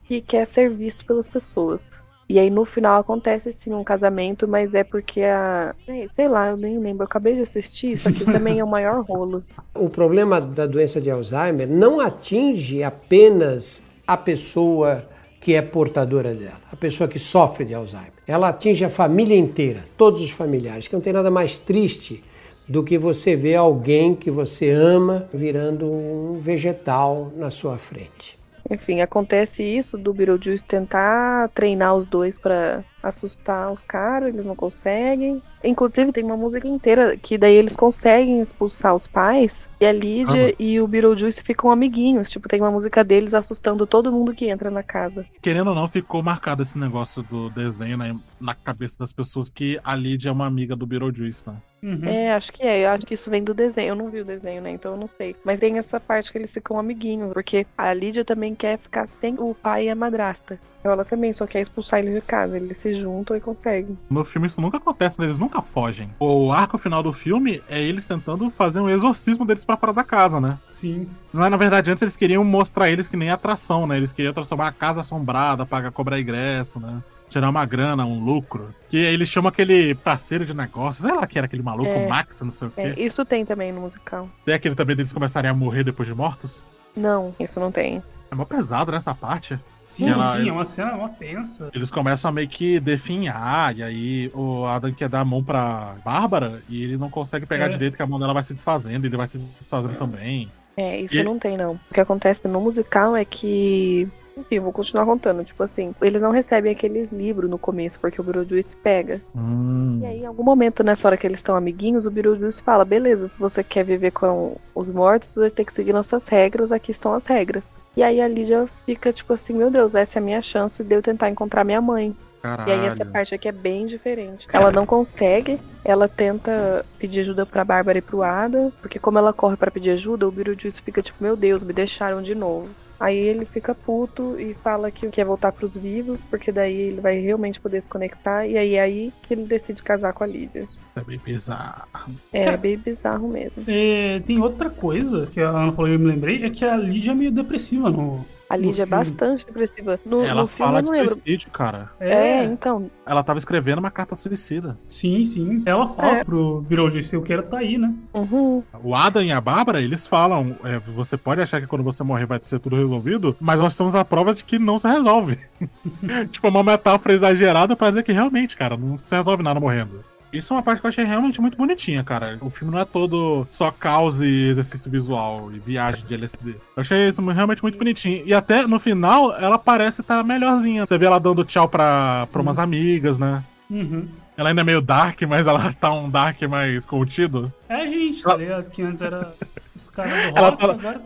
[0.06, 1.90] que quer ser visto pelas pessoas.
[2.32, 5.76] E aí no final acontece sim um casamento, mas é porque a.
[5.86, 7.04] Sei sei lá, eu nem lembro.
[7.04, 9.44] Eu acabei de assistir, isso aqui também é o maior rolo.
[9.76, 15.04] O problema da doença de Alzheimer não atinge apenas a pessoa
[15.42, 18.14] que é portadora dela, a pessoa que sofre de Alzheimer.
[18.28, 22.24] Ela atinge a família inteira, todos os familiares, que não tem nada mais triste
[22.68, 28.40] do que você ver alguém que você ama virando um vegetal na sua frente.
[28.70, 34.56] Enfim, acontece isso do Beetlejuice tentar treinar os dois pra assustar os caras, eles não
[34.56, 35.42] conseguem.
[35.64, 40.56] Inclusive tem uma música inteira que daí eles conseguem expulsar os pais e a Lídia
[40.60, 42.30] e o Beetlejuice ficam amiguinhos.
[42.30, 45.26] Tipo, tem uma música deles assustando todo mundo que entra na casa.
[45.42, 49.80] Querendo ou não, ficou marcado esse negócio do desenho né, na cabeça das pessoas que
[49.84, 51.56] a Lydia é uma amiga do Beetlejuice, né?
[51.84, 52.08] Uhum.
[52.08, 52.86] É, acho que é.
[52.86, 53.90] Eu acho que isso vem do desenho.
[53.90, 54.72] Eu não vi o desenho, né?
[54.72, 55.36] Então eu não sei.
[55.44, 57.34] Mas tem essa parte que eles ficam amiguinhos.
[57.34, 60.60] Porque a Lídia também quer ficar sem o pai e a madrasta.
[60.84, 62.58] Ela também só quer expulsar eles de casa.
[62.58, 63.98] Eles se juntam e conseguem.
[64.10, 65.26] No filme isso nunca acontece, né?
[65.26, 66.10] eles nunca fogem.
[66.20, 70.04] O arco final do filme é eles tentando fazer um exorcismo deles pra fora da
[70.04, 70.58] casa, né?
[70.72, 71.08] Sim.
[71.34, 73.98] Não é, na verdade, antes eles queriam mostrar eles que nem atração, né?
[73.98, 77.02] Eles queriam transformar a casa assombrada, pagar, cobrar ingresso, né?
[77.30, 78.74] Tirar uma grana, um lucro.
[78.90, 82.06] Que eles chamam aquele parceiro de negócios, sei lá que era aquele maluco, É.
[82.06, 82.82] o Max, não sei o quê.
[82.82, 84.28] É, isso tem também no musical.
[84.44, 86.68] Tem aquele também deles começarem a morrer depois de mortos.
[86.98, 88.04] Não, isso não tem.
[88.30, 89.58] É mó pesado nessa parte.
[89.92, 91.70] Sim, ela- sim, é uma cena mó tensa.
[91.74, 95.96] Eles começam a meio que definhar, e aí o Adam quer dar a mão pra
[96.04, 97.70] Bárbara e ele não consegue pegar É.
[97.70, 100.50] direito, que a mão dela vai se desfazendo, e ele vai se desfazendo também.
[100.78, 101.74] É, isso E- não tem, não.
[101.74, 104.08] O que acontece no musical é que.
[104.38, 105.44] Enfim, eu vou continuar contando.
[105.44, 109.20] Tipo assim, eles não recebem aqueles livros no começo, porque o Beetlejuice pega.
[109.36, 110.00] Hum.
[110.02, 113.28] E aí, em algum momento, nessa hora que eles estão amiguinhos, o Beetlejuice fala: beleza,
[113.28, 116.92] se você quer viver com os mortos, você vai ter que seguir nossas regras, aqui
[116.92, 117.62] estão as regras.
[117.96, 120.96] E aí a Lídia fica tipo assim: meu Deus, essa é a minha chance de
[120.96, 122.16] eu tentar encontrar minha mãe.
[122.42, 122.70] Caralho.
[122.70, 124.48] E aí essa parte aqui é bem diferente.
[124.52, 129.32] Ela não consegue, ela tenta pedir ajuda pra Bárbara e pro Ada, porque como ela
[129.32, 132.70] corre pra pedir ajuda, o Beetlejuice fica tipo, meu Deus, me deixaram de novo.
[133.02, 137.20] Aí ele fica puto e fala que quer voltar pros vivos, porque daí ele vai
[137.20, 138.46] realmente poder se conectar.
[138.46, 140.68] E aí é aí que ele decide casar com a Lídia.
[140.96, 141.88] É bem bizarro.
[142.32, 143.64] É Cara, bem bizarro mesmo.
[143.68, 146.78] É, tem outra coisa que a Ana falou e eu me lembrei, é que a
[146.78, 148.24] Lídia é meio depressiva no.
[148.52, 149.98] A Lídia é bastante depressiva.
[150.06, 151.90] No, Ela no filme fala de suicídio, cara.
[152.02, 152.92] É, então.
[153.06, 154.78] Ela tava escrevendo uma carta suicida.
[154.90, 155.64] Sim, sim.
[155.66, 156.24] Ela fala É.
[156.26, 157.94] pro Beetlejuice, eu quero tá aí, né?
[158.14, 158.62] Uhum.
[158.84, 162.26] O Adam e a Bárbara, eles falam: é, você pode achar que quando você morrer
[162.26, 165.40] vai ser tudo resolvido, mas nós temos a prova de que não se resolve.
[166.30, 170.04] tipo, uma metáfora exagerada pra dizer que realmente, cara, não se resolve nada morrendo.
[170.32, 172.38] Isso é uma parte que eu achei realmente muito bonitinha, cara.
[172.42, 176.52] O filme não é todo só caos e exercício visual e viagem de LSD.
[176.52, 178.24] Eu achei isso realmente muito bonitinho.
[178.26, 180.86] E até no final, ela parece estar melhorzinha.
[180.86, 183.44] Você vê ela dando tchau pra, pra umas amigas, né?
[183.70, 184.08] Uhum.
[184.38, 187.52] Ela ainda é meio dark, mas ela tá um dark mais contido.
[187.68, 188.70] É a gente, tá ligado?
[188.72, 189.34] Que antes era
[189.76, 191.02] os caras do Ela rock, tá- agora.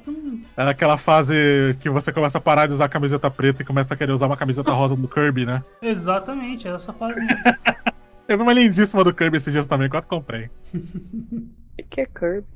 [0.55, 3.97] Era aquela fase que você começa a parar de usar camiseta preta e começa a
[3.97, 5.63] querer usar uma camiseta rosa do Kirby, né?
[5.82, 7.36] Exatamente, é essa fase mesmo.
[8.28, 10.49] Eu vi uma lindíssima do Kirby esses dias também, quase comprei.
[10.73, 12.47] O que é Kirby?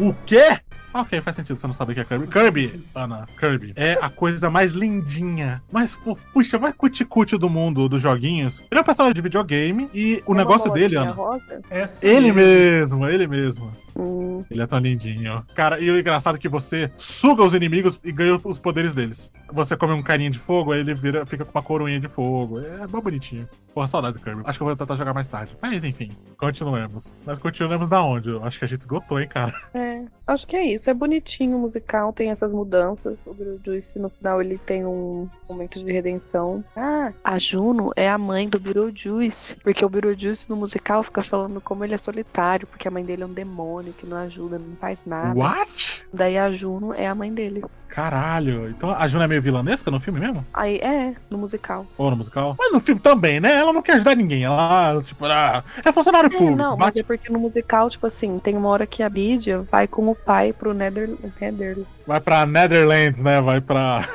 [0.00, 0.58] O quê?
[0.94, 2.26] Ok, faz sentido você não saber o que é Kirby.
[2.26, 8.00] Kirby, Ana, Kirby, é a coisa mais lindinha, mais fofucha, mais cuticute do mundo dos
[8.02, 8.64] joguinhos.
[8.70, 11.12] Ele é um personagem de videogame e o É negócio dele, Ana.
[11.12, 11.60] rosa?
[11.70, 12.98] Essa Ele mesmo.
[13.00, 13.72] mesmo, ele mesmo.
[13.98, 15.44] Hum, Ele é tão lindinho.
[15.54, 19.32] Cara, e o engraçado é que você suga os inimigos e ganha os poderes deles.
[19.52, 22.60] Você come um carinha de fogo, aí ele vira, fica com uma coroinha de fogo.
[22.60, 23.48] É bom bonitinho.
[23.74, 24.42] Porra, saudade do Kirby.
[24.44, 25.56] Acho que eu vou tentar jogar mais tarde.
[25.60, 27.14] Mas enfim, continuemos.
[27.26, 28.28] Mas continuemos da onde?
[28.30, 29.54] Eu acho que a gente esgotou, hein, cara.
[29.74, 29.98] é.
[30.26, 30.90] Acho que é isso.
[30.90, 33.16] É bonitinho o musical, tem essas mudanças.
[33.24, 36.62] O Beetlejuice, no final, ele tem um momento de redenção.
[36.76, 39.56] Ah, a Juno é a mãe do Beetlejuice.
[39.56, 43.22] Porque o Beetlejuice no musical fica falando como ele é solitário, porque a mãe dele
[43.22, 45.38] é um demônio que não ajuda, não faz nada.
[45.38, 46.02] What?
[46.12, 47.64] Daí a Juno é a mãe dele.
[47.88, 48.68] Caralho.
[48.70, 50.46] Então a Juna é meio vilanesca no filme mesmo?
[50.54, 51.84] Aí é, no musical.
[51.96, 52.54] Ou no musical?
[52.56, 53.54] Mas no filme também, né?
[53.56, 54.44] Ela não quer ajudar ninguém.
[54.44, 56.56] Ela, tipo, ah, é funcionário É, público.
[56.56, 59.88] não, mas é porque no musical, tipo assim, tem uma hora que a Lídia vai
[59.88, 61.10] com o pai pro Nether...
[61.40, 61.78] Nether...
[62.06, 63.40] Vai pra Netherlands, né?
[63.40, 64.08] Vai pra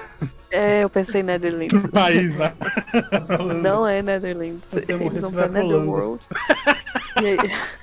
[0.50, 1.74] É, eu pensei em Netherlands.
[1.82, 2.54] pro país, né?
[3.62, 4.62] Não é Netherlands.
[4.72, 5.48] Eles vão pra.
[5.50, 6.24] Netherworld.
[7.22, 7.38] E aí...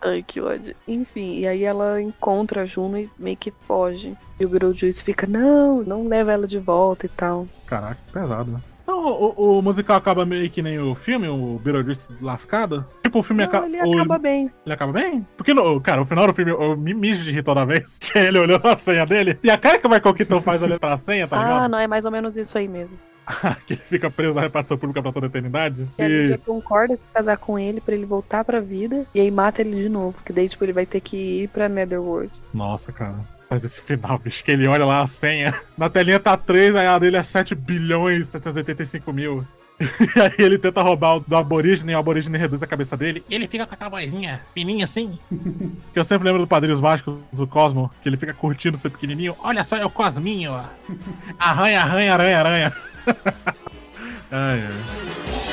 [0.00, 0.74] Ai, que ódio.
[0.86, 4.14] Enfim, e aí ela encontra a Juno e meio que foge.
[4.38, 7.46] E o Beetlejuice fica, não, não leva ela de volta e tal.
[7.66, 8.60] Caraca, pesado, né?
[8.82, 12.86] Então, o, o musical acaba meio que nem o filme, o Beetlejuice lascado.
[13.02, 13.66] Tipo, o filme Não, acaba.
[13.66, 14.50] ele o- acaba bem.
[14.64, 15.26] Ele acaba bem?
[15.36, 17.98] Porque, no, cara, o final do filme eu me mijo de rir toda vez.
[18.00, 19.38] Que ele olhando a senha dele.
[19.42, 21.70] E a cara que o Michael Keaton faz olhando pra senha, tá ah, ligado?
[21.70, 22.98] não, é mais ou menos isso aí mesmo.
[23.66, 25.86] que ele fica preso na repartição pública pra toda a eternidade.
[25.98, 26.38] E a Lídia E.
[26.38, 29.06] concorda em casar com ele pra ele voltar pra vida.
[29.14, 30.16] E aí mata ele de novo.
[30.24, 32.30] Que daí, tipo, ele vai ter que ir pra Netherworld.
[32.52, 33.16] Nossa, cara.
[33.48, 35.54] Faz esse final, bicho, que ele olha lá a senha.
[35.76, 39.44] Na telinha tá 3, aí a dele é 7 bilhões e 785 mil.
[39.80, 39.84] E
[40.20, 43.22] aí ele tenta roubar o do aborígene e o aborígene reduz a cabeça dele.
[43.28, 45.18] E ele fica com aquela vozinha fininha assim.
[45.92, 49.36] que eu sempre lembro do Padrinhos Mágicos do Cosmo, que ele fica curtindo ser pequenininho.
[49.38, 50.64] Olha só, é o Cosminho, ó.
[51.38, 52.72] Arranha, arranha, aranha, aranha.
[54.32, 55.47] ai, ai.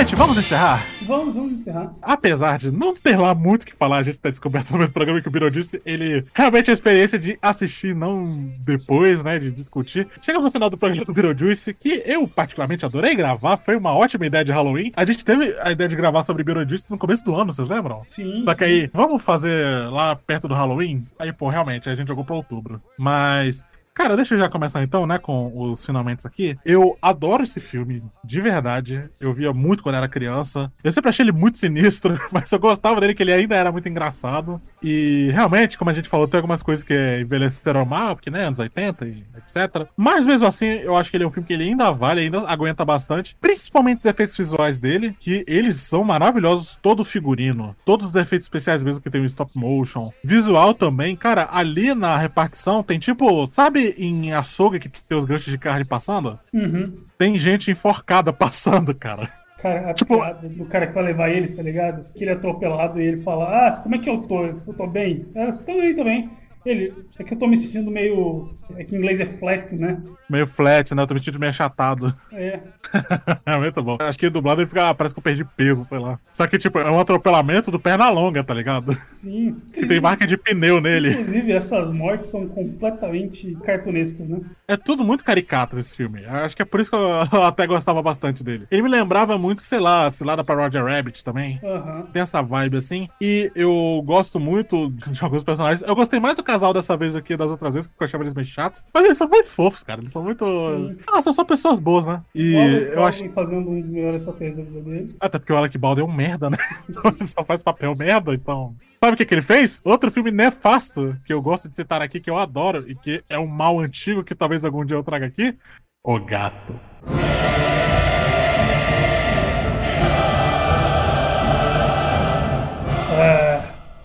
[0.00, 0.82] Gente, vamos encerrar?
[1.02, 1.92] Vamos, vamos encerrar.
[2.00, 5.20] Apesar de não ter lá muito o que falar, a gente tá descoberto no programa
[5.20, 9.50] que o Biro disse, ele realmente é a experiência de assistir, não depois, né, de
[9.50, 10.08] discutir.
[10.22, 13.92] Chegamos ao final do programa do Biro Juice, que eu particularmente adorei gravar, foi uma
[13.92, 14.90] ótima ideia de Halloween.
[14.96, 17.68] A gente teve a ideia de gravar sobre Biro Juice no começo do ano, vocês
[17.68, 18.02] lembram?
[18.08, 18.42] Sim.
[18.42, 18.70] Só que sim.
[18.70, 21.04] aí, vamos fazer lá perto do Halloween?
[21.18, 22.80] Aí, pô, realmente, a gente jogou pra outubro.
[22.96, 23.62] Mas.
[24.00, 26.56] Cara, deixa eu já começar então, né, com os finalmente aqui.
[26.64, 29.04] Eu adoro esse filme, de verdade.
[29.20, 30.72] Eu via muito quando era criança.
[30.82, 33.90] Eu sempre achei ele muito sinistro, mas eu gostava dele, que ele ainda era muito
[33.90, 34.58] engraçado.
[34.82, 38.58] E realmente, como a gente falou, tem algumas coisas que envelheceram mal, porque, né, anos
[38.58, 39.86] 80 e etc.
[39.94, 42.38] Mas mesmo assim, eu acho que ele é um filme que ele ainda vale, ainda
[42.48, 43.36] aguenta bastante.
[43.38, 48.46] Principalmente os efeitos visuais dele, que eles são maravilhosos, todo o figurino, todos os efeitos
[48.46, 50.10] especiais mesmo que tem o stop motion.
[50.24, 55.50] Visual também, cara, ali na repartição tem tipo, sabe em açougue que tem os ganchos
[55.50, 56.38] de carne passando?
[56.52, 57.04] Uhum.
[57.18, 59.30] Tem gente enforcada passando, cara.
[59.60, 62.06] Cara, a piada do cara que vai levar eles, tá ligado?
[62.14, 64.46] Que ele é atropelado e ele fala: Ah, como é que eu tô?
[64.46, 65.26] Eu tô bem?
[65.36, 66.30] Ah, você tá bem também.
[66.64, 68.50] Ele, é que eu tô me sentindo meio.
[68.76, 70.00] É que em inglês é flat, né?
[70.28, 71.02] Meio flat, né?
[71.02, 72.14] Eu tô me sentindo meio achatado.
[72.32, 72.60] É.
[73.46, 73.96] é muito bom.
[74.00, 74.88] Acho que dublado ele fica.
[74.90, 76.18] ah, Parece que eu perdi peso, sei lá.
[76.32, 78.96] Só que, tipo, é um atropelamento do perna longa, tá ligado?
[79.08, 79.56] Sim.
[79.72, 81.12] Que tem marca de pneu nele.
[81.12, 84.40] Inclusive, essas mortes são completamente cartunescas, né?
[84.68, 86.24] É tudo muito caricato esse filme.
[86.26, 86.96] Acho que é por isso que
[87.36, 88.66] eu até gostava bastante dele.
[88.70, 91.60] Ele me lembrava muito, sei lá, sei lá, da pra Roger Rabbit também.
[91.62, 92.06] Aham.
[92.12, 93.08] Tem essa vibe assim.
[93.20, 95.82] E eu gosto muito de alguns personagens.
[95.82, 98.34] Eu gostei mais do casal dessa vez que das outras vezes, porque eu achava eles
[98.34, 98.84] meio chatos.
[98.92, 100.00] Mas eles são muito fofos, cara.
[100.00, 100.44] Eles são muito.
[100.44, 100.98] Sim.
[101.06, 102.22] Ah, são só pessoas boas, né?
[102.34, 103.30] E O Alec eu acho.
[103.30, 105.16] Fazendo um dos melhores papéis da vida dele.
[105.20, 106.56] Até porque o Alec Baldwin é um merda, né?
[106.88, 108.74] Então ele só faz papel merda, então.
[108.98, 109.80] Sabe o que, que ele fez?
[109.84, 113.38] Outro filme nefasto que eu gosto de citar aqui, que eu adoro e que é
[113.38, 115.56] um mal antigo que talvez algum dia eu traga aqui.
[116.02, 116.74] O Gato.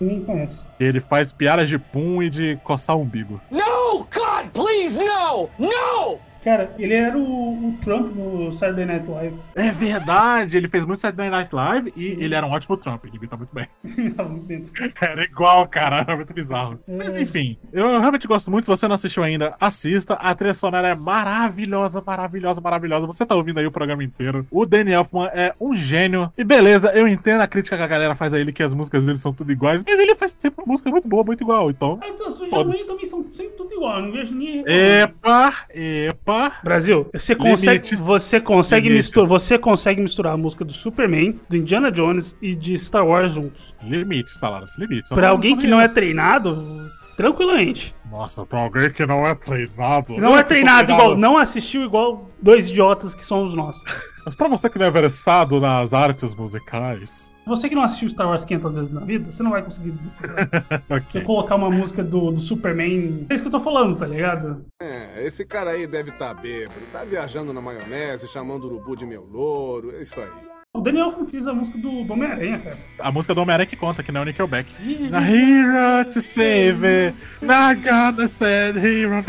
[0.00, 0.64] Ninguém conhece.
[0.78, 3.40] Ele faz piadas de pum e de coçar o umbigo.
[3.50, 4.06] No!
[4.14, 5.48] God, please, no!
[5.58, 6.18] No!
[6.46, 9.36] Cara, ele era o, o Trump no Saturday Night Live.
[9.56, 13.16] É verdade, ele fez muito Saturday Night Live e ele era um ótimo Trump, ele
[13.16, 13.66] imita muito bem.
[15.00, 16.78] Era igual, cara, era muito bizarro.
[16.86, 18.64] Mas enfim, eu realmente gosto muito.
[18.64, 20.14] Se você não assistiu ainda, assista.
[20.14, 23.06] A trilha sonora é maravilhosa, maravilhosa, maravilhosa.
[23.06, 24.46] Você tá ouvindo aí o programa inteiro.
[24.50, 26.32] O Danny Elfman é um gênio.
[26.36, 29.04] E beleza, eu entendo a crítica que a galera faz a ele, que as músicas
[29.04, 31.70] dele são tudo iguais, mas ele faz sempre uma música muito boa, muito igual.
[31.70, 31.98] Então.
[32.02, 34.02] Ah, então as também são sempre tudo igual.
[34.02, 34.64] Não vejo ninguém.
[34.66, 36.35] Epa, epa.
[36.62, 38.00] Brasil, você consegue, Limites.
[38.00, 42.76] você consegue misturar, você consegue misturar a música do Superman, do Indiana Jones e de
[42.78, 43.74] Star Wars juntos.
[43.82, 45.10] Limites, Salaras, limites.
[45.10, 47.94] Pra alguém que não é treinado, tranquilamente.
[48.10, 50.16] Nossa, pra alguém que não é treinado.
[50.18, 53.82] Não Eu é treinado igual, não assistiu igual dois idiotas que somos nós.
[54.24, 57.32] Mas pra você que não é versado nas artes musicais.
[57.46, 60.48] Você que não assistiu Star Wars 500 vezes na vida, você não vai conseguir decifrar.
[61.10, 64.04] Se eu colocar uma música do, do Superman, é isso que eu tô falando, tá
[64.04, 64.66] ligado?
[64.82, 66.80] É, esse cara aí deve estar tá bêbado.
[66.92, 69.94] Tá viajando na maionese, chamando o urubu de meu louro.
[69.94, 70.28] É isso aí.
[70.74, 72.76] O Daniel fez a música do, do Homem-Aranha, cara.
[72.98, 74.68] A música do Homem-Aranha que conta, que não é o Nickelback.
[75.08, 79.22] Na hero to save it, not gonna stand here on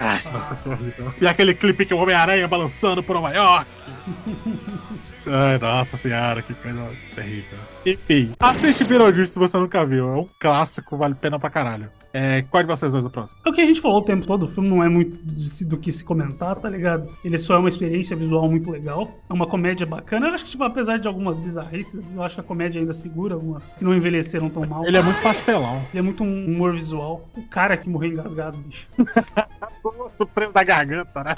[0.00, 1.12] Ai, nossa, que horrível.
[1.20, 3.66] E aquele clipe que o Homem-Aranha balançando por Nova York.
[5.30, 7.58] Ai, nossa senhora, que coisa terrível.
[7.84, 10.08] Enfim, assiste Beetlejuice se você nunca viu.
[10.08, 11.90] É um clássico, vale pena pra caralho.
[12.12, 13.40] É, qual de vocês dois é o próximo?
[13.44, 15.18] É o que a gente falou o tempo todo, o filme não é muito
[15.66, 17.10] do que se comentar, tá ligado?
[17.24, 20.28] Ele só é uma experiência visual muito legal, é uma comédia bacana.
[20.28, 23.34] Eu acho que, tipo, apesar de algumas bizarrices, eu acho que a comédia ainda segura
[23.34, 24.86] algumas que não envelheceram tão mal.
[24.86, 25.82] Ele é muito pastelão.
[25.90, 27.28] Ele é muito um humor visual.
[27.36, 28.88] O cara que morreu engasgado, bicho.
[30.10, 31.34] Surpresa da garganta, né?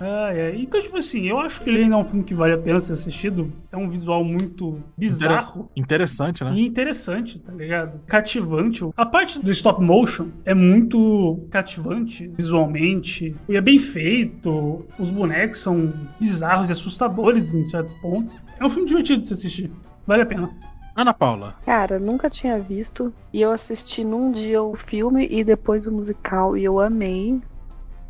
[0.00, 0.54] Ah, é.
[0.56, 2.78] Então, tipo assim, eu acho que ele ainda é um filme que vale a pena
[2.80, 3.52] ser assistido.
[3.70, 5.70] É um visual muito bizarro.
[5.76, 6.52] Interessante, né?
[6.54, 8.00] E interessante, tá ligado?
[8.06, 8.84] Cativante.
[8.96, 13.36] A parte do stop motion é muito cativante visualmente.
[13.48, 14.86] E é bem feito.
[14.98, 18.42] Os bonecos são bizarros e assustadores em certos pontos.
[18.58, 19.70] É um filme divertido de se assistir.
[20.06, 20.50] Vale a pena.
[20.96, 21.54] Ana Paula.
[21.66, 23.12] Cara, nunca tinha visto.
[23.32, 26.56] E eu assisti num dia o filme e depois o musical.
[26.56, 27.38] E eu amei.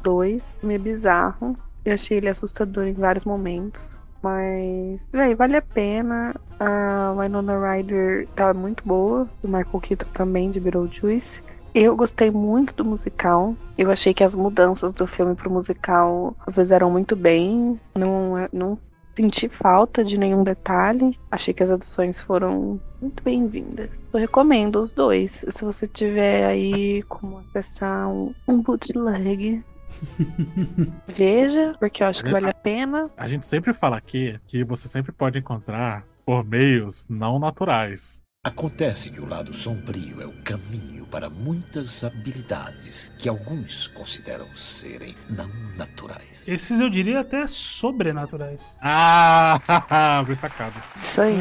[0.02, 0.42] Dois.
[0.61, 1.56] Filme é bizarro.
[1.84, 3.90] Eu achei ele assustador em vários momentos.
[4.22, 6.34] Mas, véi, vale a pena.
[6.61, 9.28] A Winona Ryder tá muito boa.
[9.42, 11.47] O Michael Keaton também, de Beetlejuice.
[11.75, 13.55] Eu gostei muito do musical.
[13.77, 17.79] Eu achei que as mudanças do filme pro musical fizeram muito bem.
[17.95, 18.79] Não, não
[19.14, 21.19] senti falta de nenhum detalhe.
[21.31, 23.91] Achei que as adições foram muito bem-vindas.
[24.12, 25.45] Eu recomendo os dois.
[25.49, 29.62] Se você tiver aí como acessar um, um bootleg,
[31.09, 33.11] veja, porque eu acho que vale a pena.
[33.16, 38.23] A gente sempre fala aqui que você sempre pode encontrar por meios não naturais.
[38.49, 45.14] Acontece que o lado sombrio é o caminho para muitas habilidades que alguns consideram serem
[45.28, 46.49] não naturais.
[46.49, 48.78] Esses eu diria até sobrenaturais.
[48.80, 50.74] Ah, bem sacado.
[51.03, 51.36] Isso aí.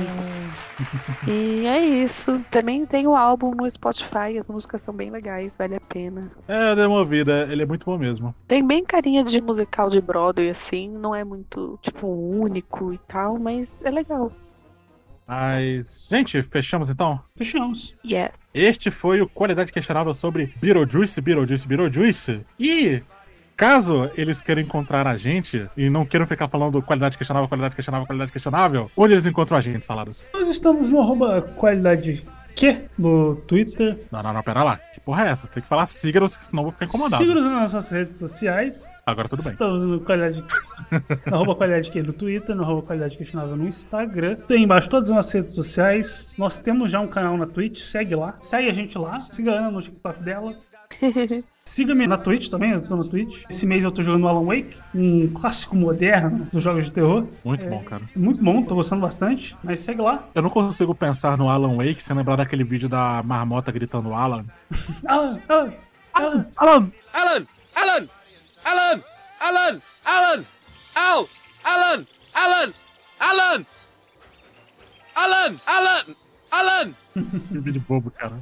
[1.25, 2.43] E é isso.
[2.51, 6.29] Também tem o álbum no Spotify, as músicas são bem legais, vale a pena.
[6.45, 8.35] É, deu uma vida, ele é muito bom mesmo.
[8.49, 13.39] Tem bem carinha de musical de Broadway, assim, não é muito, tipo, único e tal,
[13.39, 14.29] mas é legal.
[15.27, 17.19] Mas, gente, fechamos então?
[17.35, 17.95] Fechamos.
[18.05, 18.33] Yeah.
[18.53, 22.41] Este foi o Qualidade Questionável sobre Beetlejuice, Beetlejuice, Beetlejuice.
[22.57, 23.03] E
[23.57, 28.07] caso eles queiram encontrar a gente e não queiram ficar falando qualidade questionável, qualidade questionável,
[28.07, 30.29] qualidade questionável, onde eles encontram a gente, Saladas?
[30.33, 32.25] Nós estamos no arroba qualidade
[32.55, 33.99] que no Twitter.
[34.11, 34.77] Não, não, não, pera lá.
[34.77, 35.45] Que porra é essa?
[35.45, 37.23] Você tem que falar sigam-nos, que senão eu vou ficar incomodado.
[37.23, 38.95] Siga-nos nas nossas redes sociais.
[39.05, 39.51] Agora tudo bem.
[39.51, 40.43] Estamos no qualidade
[41.25, 44.35] arroba qualidade que no Twitter, no arroba qualidade questionável no Instagram.
[44.47, 46.33] Tem embaixo todas as nossas redes sociais.
[46.37, 48.35] Nós temos já um canal na Twitch, segue lá.
[48.41, 49.19] Segue a gente lá.
[49.31, 50.55] Siga a Ana no TikTok dela.
[51.65, 53.43] Siga-me na Twitch também, eu tô na Twitch.
[53.49, 57.27] Esse mês eu tô jogando Alan Wake, um clássico moderno dos jogos de terror.
[57.43, 58.03] Muito É, bom, cara.
[58.15, 59.53] Muito bom, tô gostando bastante.
[59.61, 60.23] Mas segue lá.
[60.33, 64.45] Eu não consigo pensar no Alan Wake sem lembrar daquele vídeo da marmota gritando Alan.
[65.05, 65.73] Alan, Alan,
[66.13, 67.43] Alan, Alan, Alan!
[67.75, 68.07] Alan!
[68.65, 69.01] Alan!
[69.41, 69.79] Alan!
[70.05, 70.43] Alan!
[70.97, 71.29] Al!
[71.63, 72.03] Alan!
[72.33, 72.73] Alan!
[73.19, 73.65] Alan!
[75.15, 75.59] Alan!
[75.67, 76.05] Alan!
[76.51, 76.93] Alan!
[77.49, 78.33] que vídeo bobo, cara.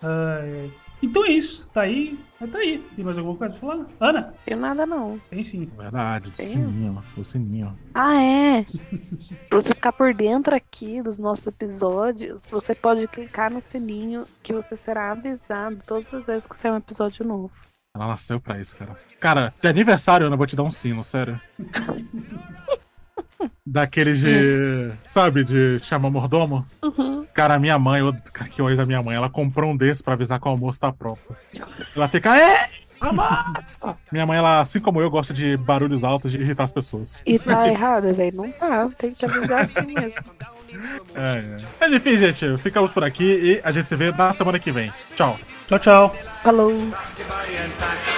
[0.00, 0.70] Ai, ai.
[1.02, 2.78] Então é isso, tá aí, mas tá aí.
[2.96, 3.86] Tem mais alguma coisa pra falar?
[4.00, 4.34] Ana?
[4.46, 5.20] Tem nada não.
[5.28, 5.66] Tem sim.
[5.76, 6.46] Verdade, do Tem?
[6.46, 7.78] sininho, o sininho.
[7.92, 8.64] Ah, é?
[9.50, 14.54] pra você ficar por dentro aqui dos nossos episódios, você pode clicar no sininho que
[14.54, 17.52] você será avisado todas as vezes que sair um episódio novo.
[17.98, 18.96] Ela nasceu pra isso, cara.
[19.18, 21.40] Cara, de aniversário, Ana, eu vou te dar um sino, sério.
[23.66, 24.92] Daquele de.
[25.04, 26.64] Sabe, de chamar mordomo?
[26.82, 27.26] Uhum.
[27.34, 30.02] Cara, a minha mãe, eu, cara, que hoje da minha mãe, ela comprou um desse
[30.02, 31.36] pra avisar que o almoço tá pronto.
[31.94, 32.70] Ela fica, é!
[33.00, 33.96] A massa!
[34.10, 37.22] Minha mãe, ela, assim como eu, gosta de barulhos altos de irritar as pessoas.
[37.26, 38.36] E tá errado, velho?
[38.36, 38.88] Não tá.
[38.98, 40.22] Tem que avisar assim mesmo.
[41.14, 41.56] É, é.
[41.80, 44.92] Mas enfim, gente, ficamos por aqui e a gente se vê na semana que vem.
[45.16, 45.38] Tchau.
[45.66, 46.16] Tchau, tchau.
[46.42, 46.70] Falou.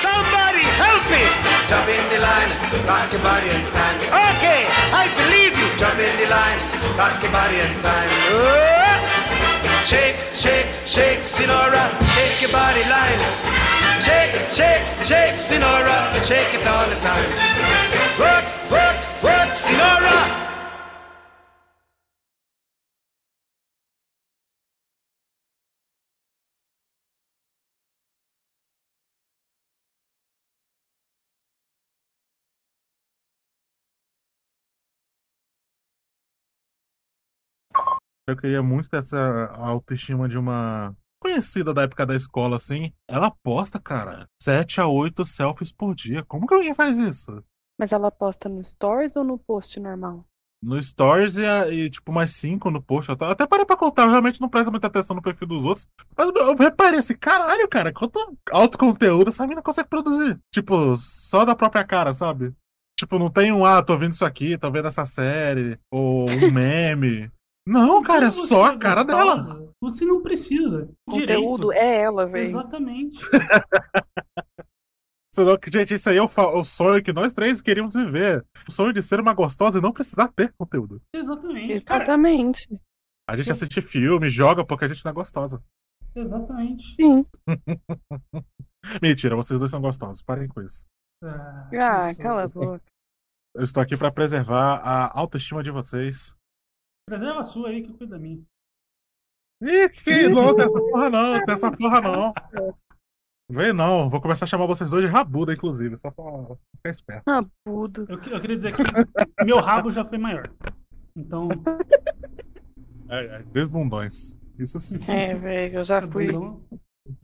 [0.01, 1.51] Somebody help me!
[1.71, 2.51] Jump in the line,
[2.87, 3.97] rock your body in time.
[4.11, 5.69] Okay, I believe you.
[5.79, 6.59] Jump in the line,
[6.99, 8.11] rock your body in time.
[8.35, 8.81] Oh!
[9.85, 13.21] Shake, shake, shake, Sinora, shake your body line.
[14.03, 17.31] Shake, shake, shake, Sinora, shake it all the time.
[18.19, 20.50] Work, work, work, Sinora.
[38.31, 42.93] Eu queria muito ter essa autoestima de uma conhecida da época da escola, assim.
[43.09, 46.25] Ela posta, cara, 7 a 8 selfies por dia.
[46.25, 47.43] Como que alguém faz isso?
[47.79, 50.25] Mas ela posta no Stories ou no post normal?
[50.63, 53.09] No Stories e, e, tipo, mais 5 no post.
[53.11, 55.89] Eu até- parei pra contar, eu realmente não presto muita atenção no perfil dos outros.
[56.17, 58.19] Mas eu- eu reparei assim, caralho, cara, quanto
[58.51, 60.39] alto conteúdo essa mina consegue produzir.
[60.53, 62.53] Tipo, só da própria cara, sabe?
[62.99, 66.51] Tipo, não tem um, ah, tô vendo isso aqui, tô vendo essa série, ou um
[66.53, 67.31] meme.
[67.67, 69.37] Não, cara, é só a cara dela.
[69.37, 70.89] gostosa, Você não precisa.
[71.09, 71.73] Conteúdo Direito.
[71.73, 72.45] é ela, velho.
[72.49, 73.19] Exatamente.
[75.33, 78.45] Senão, que, gente, isso aí é o, o sonho que nós três queríamos viver.
[78.69, 81.01] O sonho de ser uma gostosa e não precisar ter conteúdo.
[81.15, 81.85] Exatamente.
[81.85, 82.69] Cara, Exatamente.
[83.29, 85.63] A gente assiste filme, joga porque a gente não é gostosa.
[86.17, 86.97] exatamente.
[86.97, 87.25] Sim.
[89.01, 90.21] Mentira, vocês dois são gostosos.
[90.23, 90.85] Parem com isso.
[91.23, 92.21] Ah, Ah, isso.
[92.21, 92.83] cala a boca.
[93.55, 96.35] Eu estou aqui pra preservar a autoestima de vocês.
[97.11, 98.41] Preserva a sua aí que cuida da minha.
[99.63, 102.33] Ih, que não, tem essa porra não, tem essa porra não.
[103.51, 106.25] Vem não, vou começar a chamar vocês dois de rabuda, inclusive, só pra
[106.77, 107.25] ficar esperto.
[107.29, 108.07] Rabudo.
[108.09, 110.45] Eu, eu queria dizer que meu rabo já foi maior.
[111.17, 111.49] Então,
[113.09, 114.39] É, é, dois bundões.
[114.57, 115.01] Isso sim.
[115.09, 116.31] É, velho, eu já fui.
[116.31, 116.63] bundão.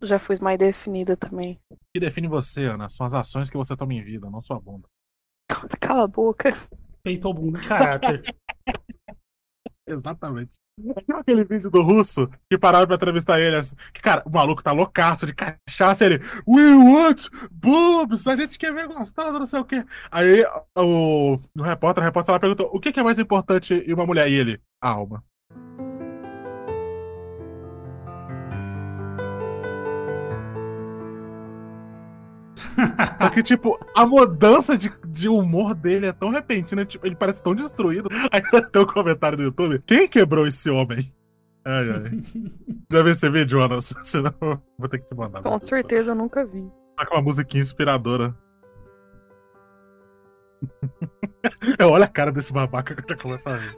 [0.03, 1.61] Já fui mais definida também.
[1.71, 2.89] O que define você, Ana?
[2.89, 4.89] São as ações que você toma em vida, não sua bunda.
[5.81, 6.55] Cala a boca.
[7.05, 7.61] peitou bunda.
[7.69, 8.23] Caráter.
[9.87, 10.57] Exatamente.
[11.15, 13.57] Aquele vídeo do russo que pararam pra entrevistar ele?
[13.57, 16.05] assim, que, cara, o maluco tá loucaço de cachaça.
[16.05, 19.85] Ele, We want boobs, a gente quer ver gostosa, não sei o quê.
[20.11, 20.45] Aí
[20.77, 24.05] o, o repórter, a repórter, ela perguntou: o que, que é mais importante em uma
[24.05, 24.29] mulher?
[24.29, 25.25] E ele, a alma.
[33.19, 37.43] Só que, tipo, a mudança de, de humor dele é tão repentina, tipo, ele parece
[37.43, 38.09] tão destruído.
[38.31, 38.41] Aí
[38.71, 39.83] tem um comentário no YouTube.
[39.87, 41.13] Quem quebrou esse homem?
[41.65, 42.23] Ai, ai.
[42.93, 43.81] Já viu esse vídeo, Ana?
[43.81, 45.43] Senão eu vou ter que te mandar.
[45.43, 46.71] Com certeza eu nunca vi.
[46.97, 48.35] Tá com uma musiquinha inspiradora.
[51.79, 53.77] Eu olho a cara desse babaca que eu já começo a ver.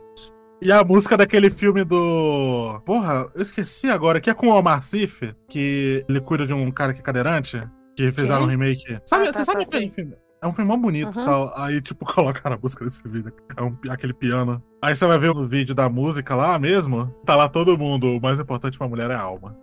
[0.61, 2.81] E a música daquele filme do.
[2.85, 6.71] Porra, eu esqueci agora, que é com o Omar Sif, que ele cuida de um
[6.71, 7.63] cara que é cadeirante,
[7.97, 8.57] que fizeram um Quem?
[8.57, 9.01] remake.
[9.07, 10.09] Sabe, Ah, tá, você sabe tá, que
[10.41, 11.25] é, um filme mó bonito e Uhum.
[11.25, 11.53] tal.
[11.57, 13.33] Aí, tipo, colocaram a música desse vídeo.
[13.57, 14.63] É um, aquele piano.
[14.83, 17.07] Aí você vai ver o vídeo da música lá mesmo.
[17.25, 18.07] Tá lá todo mundo.
[18.17, 19.57] O mais importante pra mulher é a alma.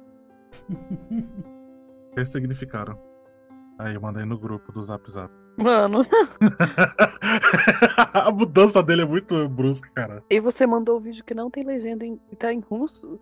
[2.16, 2.98] Eles significaram.
[3.78, 5.32] Aí eu mandei no grupo do Zap Zap.
[5.58, 6.06] Mano.
[8.14, 10.24] a mudança dele é muito brusca, cara.
[10.30, 13.20] E você mandou o vídeo que não tem legenda em, e tá em russo?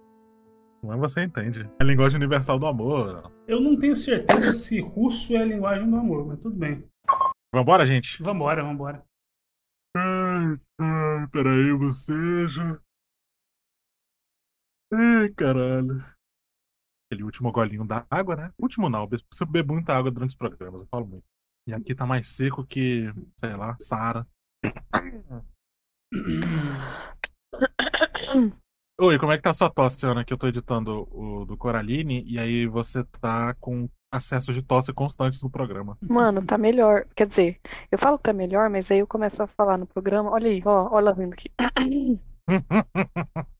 [0.84, 1.70] Mas você entende.
[1.80, 3.32] É a linguagem universal do amor.
[3.48, 6.84] Eu não tenho certeza se russo é a linguagem do amor, mas tudo bem.
[7.54, 8.24] Vambora, gente?
[8.24, 9.06] Vambora, vambora.
[9.96, 10.58] Ai,
[11.32, 12.82] peraí, bocejo.
[14.92, 16.04] Ai, caralho.
[17.06, 18.52] Aquele último golinho da água, né?
[18.58, 21.26] Último não, eu preciso beber muita água durante os programas, eu falo muito.
[21.68, 24.26] E aqui tá mais seco que, sei lá, Sara.
[29.00, 30.26] Oi, como é que tá a sua tosse, Ana?
[30.26, 34.94] Que eu tô editando o do Coraline e aí você tá com acessos de tosse
[34.94, 35.98] constantes no programa.
[36.02, 37.06] Mano, tá melhor.
[37.16, 37.60] Quer dizer,
[37.92, 40.30] eu falo que tá melhor, mas aí eu começo a falar no programa.
[40.32, 41.52] Olha aí, ó, olha ela vindo aqui.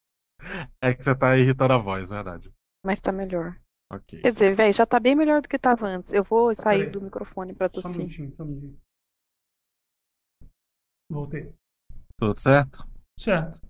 [0.82, 2.54] É que você tá irritando a voz, verdade.
[2.86, 3.58] Mas tá melhor.
[3.92, 4.20] Ok.
[4.20, 6.12] Quer dizer, velho, já tá bem melhor do que tava antes.
[6.12, 7.98] Eu vou sair do microfone pra Só um tossir.
[8.00, 8.78] minutinho, só um minutinho.
[11.10, 11.54] Voltei.
[12.18, 12.86] Tudo certo?
[13.18, 13.62] Certo.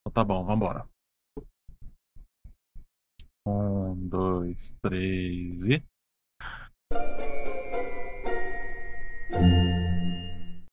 [0.00, 0.88] Então tá bom, vambora.
[3.48, 5.82] Um, dois, três e.